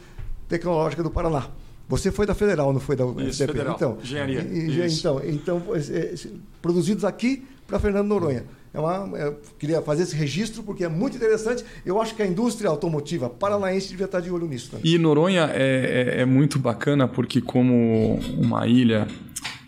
[0.48, 1.50] Tecnológica do Paraná.
[1.88, 3.76] Você foi da Federal, não foi da Isso, Federal.
[3.76, 4.42] Então, Engenharia.
[4.88, 6.16] Então, então é,
[6.62, 8.46] produzidos aqui para Fernando Noronha.
[8.74, 11.64] É uma, eu queria fazer esse registro porque é muito interessante.
[11.86, 14.92] Eu acho que a indústria automotiva paranaense devia estar de olho nisso também.
[14.92, 19.08] E Noronha é, é, é muito bacana porque, como uma ilha,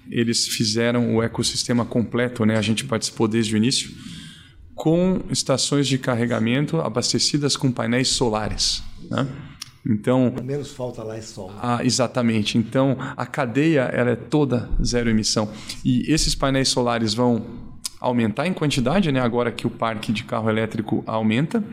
[0.09, 2.57] eles fizeram o ecossistema completo, né?
[2.57, 3.91] A gente participou desde o início,
[4.73, 8.83] com estações de carregamento abastecidas com painéis solares.
[9.09, 9.27] Né?
[9.87, 11.51] Então, menos falta lá é sol.
[11.61, 12.57] Ah, exatamente.
[12.57, 15.47] Então, a cadeia ela é toda zero emissão.
[15.83, 17.65] E esses painéis solares vão
[17.99, 19.19] aumentar em quantidade, né?
[19.19, 21.63] agora que o parque de carro elétrico aumenta.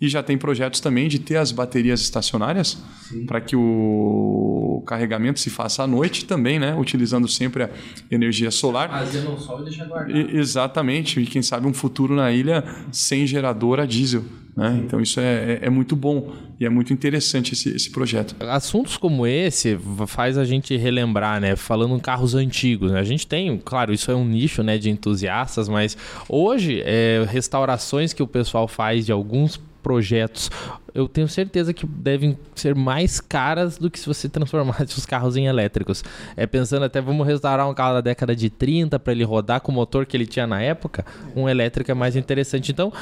[0.00, 2.78] E já tem projetos também de ter as baterias estacionárias
[3.26, 6.74] para que o carregamento se faça à noite também, né?
[6.74, 7.70] utilizando sempre a
[8.10, 8.88] energia solar.
[8.90, 10.16] Fazendo o sol e deixa guardado.
[10.16, 11.20] E, exatamente.
[11.20, 14.24] E quem sabe um futuro na ilha sem gerador a diesel.
[14.58, 14.82] Né?
[14.84, 18.34] Então isso é, é, é, muito bom e é muito interessante esse, esse projeto.
[18.40, 19.78] Assuntos como esse
[20.08, 21.54] faz a gente relembrar, né?
[21.54, 22.98] Falando em carros antigos, né?
[22.98, 25.96] a gente tem, claro, isso é um nicho né, de entusiastas, mas
[26.28, 30.50] hoje é, restaurações que o pessoal faz de alguns projetos,
[30.94, 35.36] eu tenho certeza que devem ser mais caras do que se você transformasse os carros
[35.36, 36.02] em elétricos.
[36.36, 39.70] É pensando até, vamos restaurar um carro da década de 30 para ele rodar com
[39.70, 41.04] o motor que ele tinha na época,
[41.36, 42.72] um elétrico é mais interessante.
[42.72, 42.92] Então,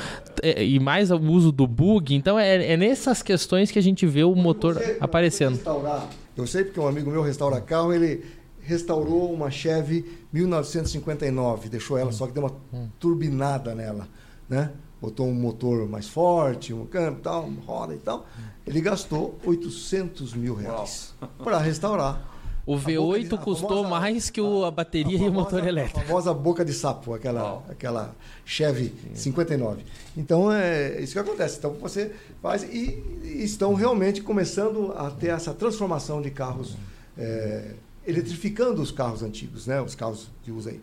[0.42, 4.06] é, e mais o uso do bug, então é, é nessas questões que a gente
[4.06, 5.58] vê o motor você, aparecendo.
[6.36, 8.24] Eu sei porque um amigo meu restaura carro, ele
[8.60, 12.88] restaurou uma Chevy 1959, deixou ela, só que deu uma hum.
[12.98, 14.08] turbinada nela,
[14.48, 14.70] né?
[15.06, 18.26] Botou um motor mais forte, um câmbio tal, uma roda e tal.
[18.66, 22.34] Ele gastou 800 mil reais para restaurar.
[22.66, 25.64] O V8 de, custou famosa, mais que o, a bateria a, a e o motor
[25.64, 26.00] elétrico.
[26.00, 29.84] A famosa boca de sapo, aquela, aquela Chevy 59.
[30.16, 31.58] Então é isso que acontece.
[31.58, 36.76] Então você faz e, e estão realmente começando a ter essa transformação de carros,
[37.16, 39.80] é, eletrificando os carros antigos, né?
[39.80, 40.80] Os carros que usa aí.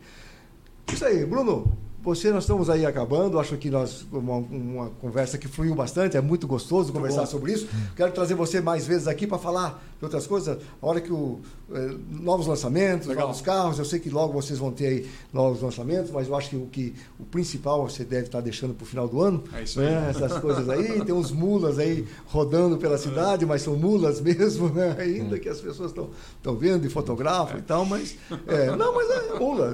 [0.94, 1.78] Isso aí, Bruno.
[2.04, 3.40] Você, nós estamos aí acabando.
[3.40, 6.18] Acho que nós uma, uma conversa que fluiu bastante.
[6.18, 7.28] É muito gostoso muito conversar bom.
[7.28, 7.68] sobre isso.
[7.96, 10.58] Quero trazer você mais vezes aqui para falar outras coisas.
[10.82, 11.40] A hora que o
[11.74, 13.28] eh, novos lançamentos, Legal.
[13.28, 13.80] novos carros.
[13.80, 16.68] Eu sei que logo vocês vão ter aí novos lançamentos, mas eu acho que o
[16.68, 19.44] que o principal você deve estar deixando para o final do ano.
[19.54, 19.98] É isso né?
[19.98, 20.10] aí.
[20.10, 21.02] Essas coisas aí.
[21.06, 24.96] Tem uns mulas aí rodando pela cidade, mas são mulas mesmo, né?
[25.00, 27.60] Ainda que as pessoas estão estão vendo e fotografam é.
[27.60, 29.74] e tal, mas é, não, mas é mula.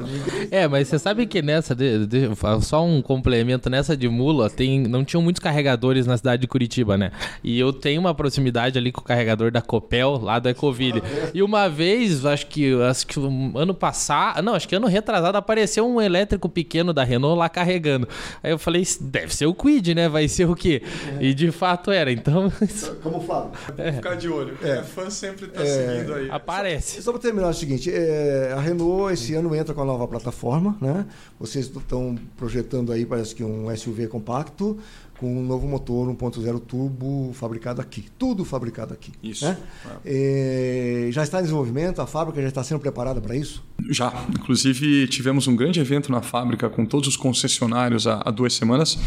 [0.52, 2.30] É, mas você sabe que nessa de, de
[2.62, 6.98] só um complemento nessa de mula, tem, não tinham muitos carregadores na cidade de Curitiba,
[6.98, 7.12] né?
[7.44, 11.02] E eu tenho uma proximidade ali com o carregador da Copel, lá do Ecoville.
[11.34, 15.88] E uma vez, acho que, acho que ano passado, não, acho que ano retrasado, apareceu
[15.88, 18.08] um elétrico pequeno da Renault lá carregando.
[18.44, 20.10] Aí eu falei, deve ser o Quid, né?
[20.10, 20.82] Vai ser o quê?
[21.20, 21.24] É.
[21.24, 22.52] E de fato era, então...
[23.04, 23.52] Como falo.
[23.78, 23.94] É.
[23.94, 24.58] Ficar de olho.
[24.62, 24.80] É.
[24.80, 25.66] A fã sempre tá é.
[25.66, 26.30] seguindo aí.
[26.30, 26.98] Aparece.
[26.98, 29.86] Só, só para terminar é o seguinte, é, a Renault esse ano entra com a
[29.86, 31.06] nova plataforma, né?
[31.40, 34.78] Vocês estão projetando aí, parece que um SUV compacto
[35.20, 38.06] com um novo motor 1.0 turbo fabricado aqui.
[38.18, 39.12] Tudo fabricado aqui.
[39.22, 39.46] Isso.
[39.46, 39.58] Né?
[40.06, 41.10] É.
[41.12, 42.02] Já está em desenvolvimento?
[42.02, 43.64] A fábrica já está sendo preparada para isso?
[43.90, 44.14] Já.
[44.30, 48.98] Inclusive, tivemos um grande evento na fábrica com todos os concessionários há, há duas semanas,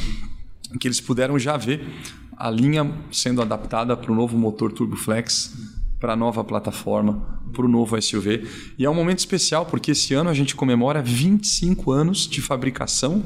[0.79, 1.87] que eles puderam já ver
[2.37, 5.55] a linha sendo adaptada para o novo motor Turbo Flex,
[5.99, 8.47] para a nova plataforma, para o novo SUV.
[8.79, 13.23] E é um momento especial porque esse ano a gente comemora 25 anos de fabricação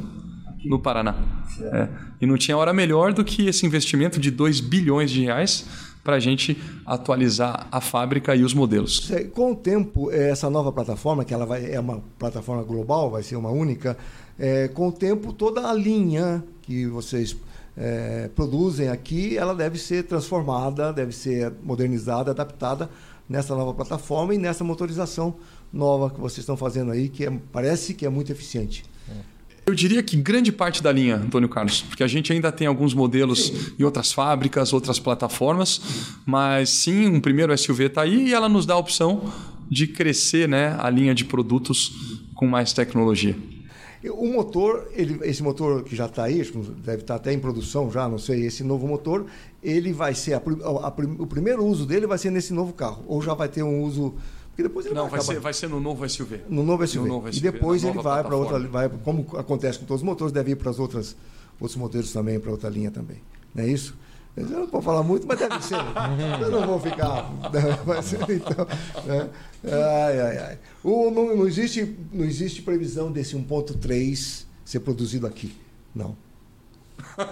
[0.69, 1.15] no Paraná.
[1.61, 1.89] É.
[2.21, 5.67] E não tinha hora melhor do que esse investimento de 2 bilhões de reais
[6.07, 9.11] para a gente atualizar a fábrica e os modelos.
[9.35, 13.25] Com o tempo, é, essa nova plataforma, que ela vai, é uma plataforma global, vai
[13.25, 13.97] ser uma única,
[14.39, 17.37] é, com o tempo toda a linha que vocês
[17.77, 22.89] é, produzem aqui, ela deve ser transformada, deve ser modernizada, adaptada
[23.29, 25.35] nessa nova plataforma e nessa motorização
[25.73, 28.85] nova que vocês estão fazendo aí, que é, parece que é muito eficiente.
[29.69, 32.95] Eu diria que grande parte da linha, Antônio Carlos, porque a gente ainda tem alguns
[32.95, 35.81] modelos em outras fábricas, outras plataformas,
[36.25, 39.25] mas sim, um primeiro SUV está aí e ela nos dá a opção
[39.69, 43.37] de crescer né, a linha de produtos com mais tecnologia.
[44.09, 46.49] O motor, ele, esse motor que já está aí,
[46.85, 49.27] deve estar tá até em produção já, não sei, esse novo motor,
[49.61, 53.03] ele vai ser, a, a, a, o primeiro uso dele vai ser nesse novo carro,
[53.09, 54.15] ou já vai ter um uso
[54.57, 56.41] porque depois ele não, vai, vai ser, vai ser no novo SUV.
[56.49, 57.07] No novo SUV.
[57.07, 60.07] No novo SUV e depois ele vai para outra, vai, como acontece com todos os
[60.07, 61.15] motores, deve ir para as outras
[61.61, 63.19] outros modelos também, para outra linha também.
[63.55, 63.95] Não é isso?
[64.35, 65.77] Eu não vou falar muito, mas deve ser.
[66.41, 67.31] Eu não vou ficar.
[67.87, 68.67] Mas, então,
[69.05, 69.29] né?
[69.65, 70.59] ai, ai, ai.
[70.83, 75.55] O, não, não, existe, não existe previsão desse 1.3 ser produzido aqui.
[75.95, 76.17] Não.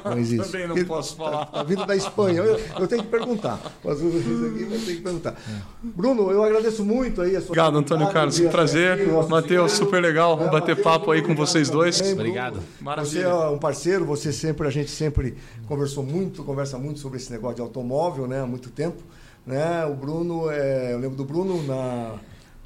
[0.04, 0.50] Não existe.
[0.50, 1.48] Também não posso falar.
[1.52, 2.40] A vida da Espanha.
[2.40, 3.60] Eu, eu tenho que perguntar.
[3.82, 5.34] Mas isso aqui vai ter que perguntar.
[5.82, 8.38] Bruno, eu agradeço muito aí a sua Obrigado, Antônio Carlos.
[8.40, 9.06] Um prazer.
[9.28, 11.98] Matheus, super legal é, bater papo aí com vocês dois.
[11.98, 12.60] Também, Obrigado.
[12.80, 13.22] Maravilha.
[13.22, 15.36] Você é um parceiro, você sempre, a gente sempre
[15.66, 18.40] conversou muito, conversa muito sobre esse negócio de automóvel, né?
[18.40, 19.02] Há muito tempo.
[19.46, 19.84] Né?
[19.86, 22.14] O Bruno, é, eu lembro do Bruno na,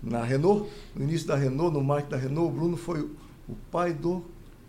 [0.03, 3.93] na Renault, no início da Renault, no marketing da Renault, o Bruno foi o pai
[3.93, 4.23] do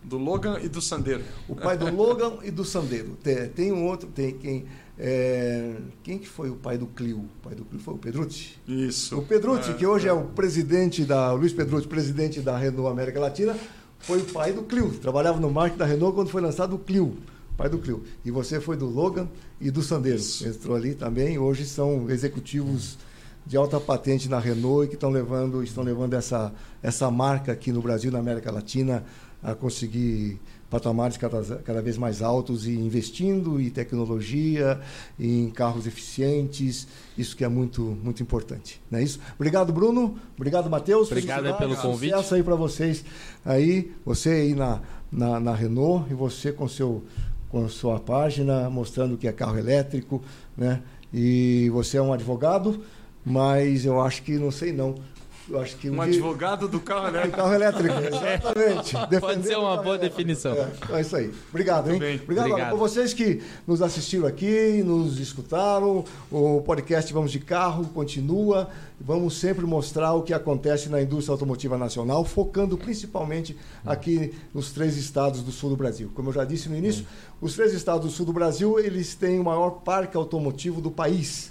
[0.10, 1.24] do Logan e do Sandeiro.
[1.48, 3.16] O pai do Logan e do Sandeiro.
[3.22, 4.66] Tem, tem um outro, tem quem.
[4.98, 7.20] É, quem que foi o pai do Clio?
[7.20, 8.60] O pai do Clio foi o Pedrucci?
[8.68, 9.18] Isso.
[9.18, 10.10] O Pedrucci, é, que hoje é.
[10.10, 10.14] é.
[10.14, 11.32] o presidente da.
[11.32, 13.56] O Luiz Pedrucci, presidente da Renault América Latina,
[14.00, 14.90] foi o pai do Clio.
[14.96, 17.16] Trabalhava no marketing da Renault quando foi lançado o Clio.
[17.56, 18.04] Pai do Clio.
[18.26, 19.30] E você foi do Logan
[19.62, 20.18] e do Sandeiro.
[20.18, 20.48] Isso.
[20.48, 21.38] Entrou ali também.
[21.38, 22.98] Hoje são executivos
[23.46, 27.72] de alta patente na Renault e que estão levando, estão levando essa, essa marca aqui
[27.72, 29.04] no Brasil, na América Latina,
[29.42, 34.80] a conseguir patamares cada, cada vez mais altos e investindo em tecnologia,
[35.20, 36.88] em carros eficientes,
[37.18, 39.20] isso que é muito muito importante, não é isso?
[39.36, 42.12] Obrigado Bruno, obrigado Matheus, obrigado pelo convite.
[42.12, 43.04] Sucesso aí para vocês
[43.44, 44.82] aí, você aí na,
[45.12, 47.04] na, na Renault e você com seu
[47.50, 50.22] com sua página mostrando que é carro elétrico,
[50.56, 50.84] né?
[51.12, 52.84] E você é um advogado,
[53.26, 54.96] mas eu acho que não sei não.
[55.50, 57.38] Eu acho que um, um advogado do carro elétrico.
[57.38, 59.20] carro elétrico, exatamente.
[59.20, 60.54] Pode ser uma boa definição.
[60.54, 61.32] É, é, isso aí.
[61.50, 62.18] Obrigado, Muito hein?
[62.18, 62.22] Bem.
[62.24, 62.70] Obrigado, Obrigado.
[62.70, 66.06] por vocês que nos assistiram aqui, nos escutaram.
[66.32, 68.70] O podcast Vamos de Carro continua.
[69.02, 74.98] Vamos sempre mostrar o que acontece na indústria automotiva nacional, focando principalmente aqui nos três
[74.98, 76.12] estados do sul do Brasil.
[76.14, 77.06] Como eu já disse no início,
[77.42, 81.50] os três estados do sul do Brasil, eles têm o maior parque automotivo do país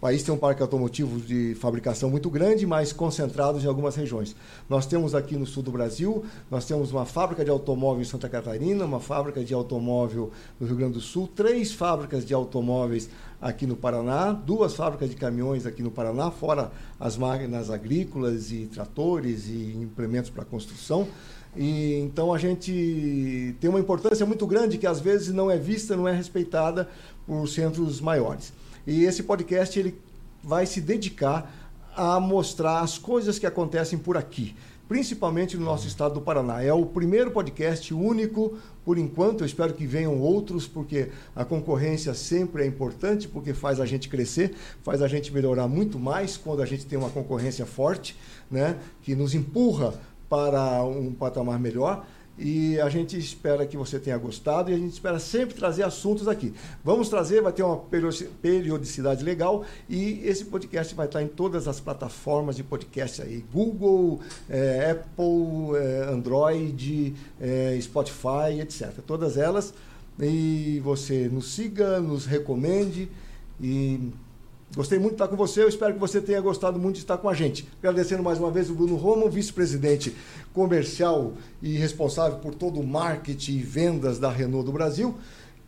[0.00, 4.34] O país tem um parque automotivo de fabricação muito grande, mas concentrado em algumas regiões.
[4.66, 8.26] Nós temos aqui no sul do Brasil, nós temos uma fábrica de automóvel em Santa
[8.26, 13.10] Catarina, uma fábrica de automóvel no Rio Grande do Sul, três fábricas de automóveis
[13.42, 18.70] aqui no Paraná, duas fábricas de caminhões aqui no Paraná, fora as máquinas agrícolas e
[18.72, 21.06] tratores e implementos para construção.
[21.54, 25.94] E, então a gente tem uma importância muito grande que às vezes não é vista,
[25.94, 26.88] não é respeitada
[27.26, 28.50] por centros maiores.
[28.90, 29.96] E esse podcast ele
[30.42, 31.48] vai se dedicar
[31.94, 34.56] a mostrar as coisas que acontecem por aqui,
[34.88, 36.60] principalmente no nosso estado do Paraná.
[36.60, 42.14] É o primeiro podcast único, por enquanto, eu espero que venham outros, porque a concorrência
[42.14, 46.60] sempre é importante, porque faz a gente crescer, faz a gente melhorar muito mais quando
[46.60, 48.16] a gente tem uma concorrência forte,
[48.50, 49.94] né, que nos empurra
[50.28, 52.04] para um patamar melhor.
[52.38, 56.26] E a gente espera que você tenha gostado e a gente espera sempre trazer assuntos
[56.26, 56.54] aqui.
[56.82, 57.76] Vamos trazer, vai ter uma
[58.40, 64.20] periodicidade legal e esse podcast vai estar em todas as plataformas de podcast aí: Google,
[64.48, 68.90] é, Apple, é, Android, é, Spotify, etc.
[69.06, 69.74] Todas elas.
[70.18, 73.08] E você nos siga, nos recomende
[73.60, 74.10] e
[74.74, 77.18] Gostei muito de estar com você, eu espero que você tenha gostado muito de estar
[77.18, 77.66] com a gente.
[77.78, 80.14] Agradecendo mais uma vez o Bruno Roman, vice-presidente
[80.52, 85.18] comercial e responsável por todo o marketing e vendas da Renault do Brasil,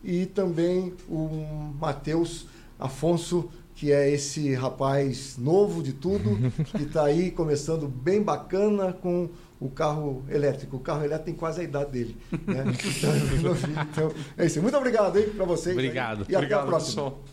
[0.01, 2.47] e também o Matheus
[2.79, 6.37] Afonso, que é esse rapaz novo de tudo,
[6.71, 9.29] que está aí começando bem bacana com
[9.59, 10.77] o carro elétrico.
[10.77, 12.17] O carro elétrico tem quase a idade dele.
[12.31, 12.63] Né?
[13.33, 13.55] Então,
[13.91, 14.61] então, é isso.
[14.61, 15.75] Muito obrigado aí para vocês.
[15.75, 16.21] Obrigado.
[16.21, 17.11] Aí, e obrigado, até a próxima.
[17.11, 17.23] Pessoal.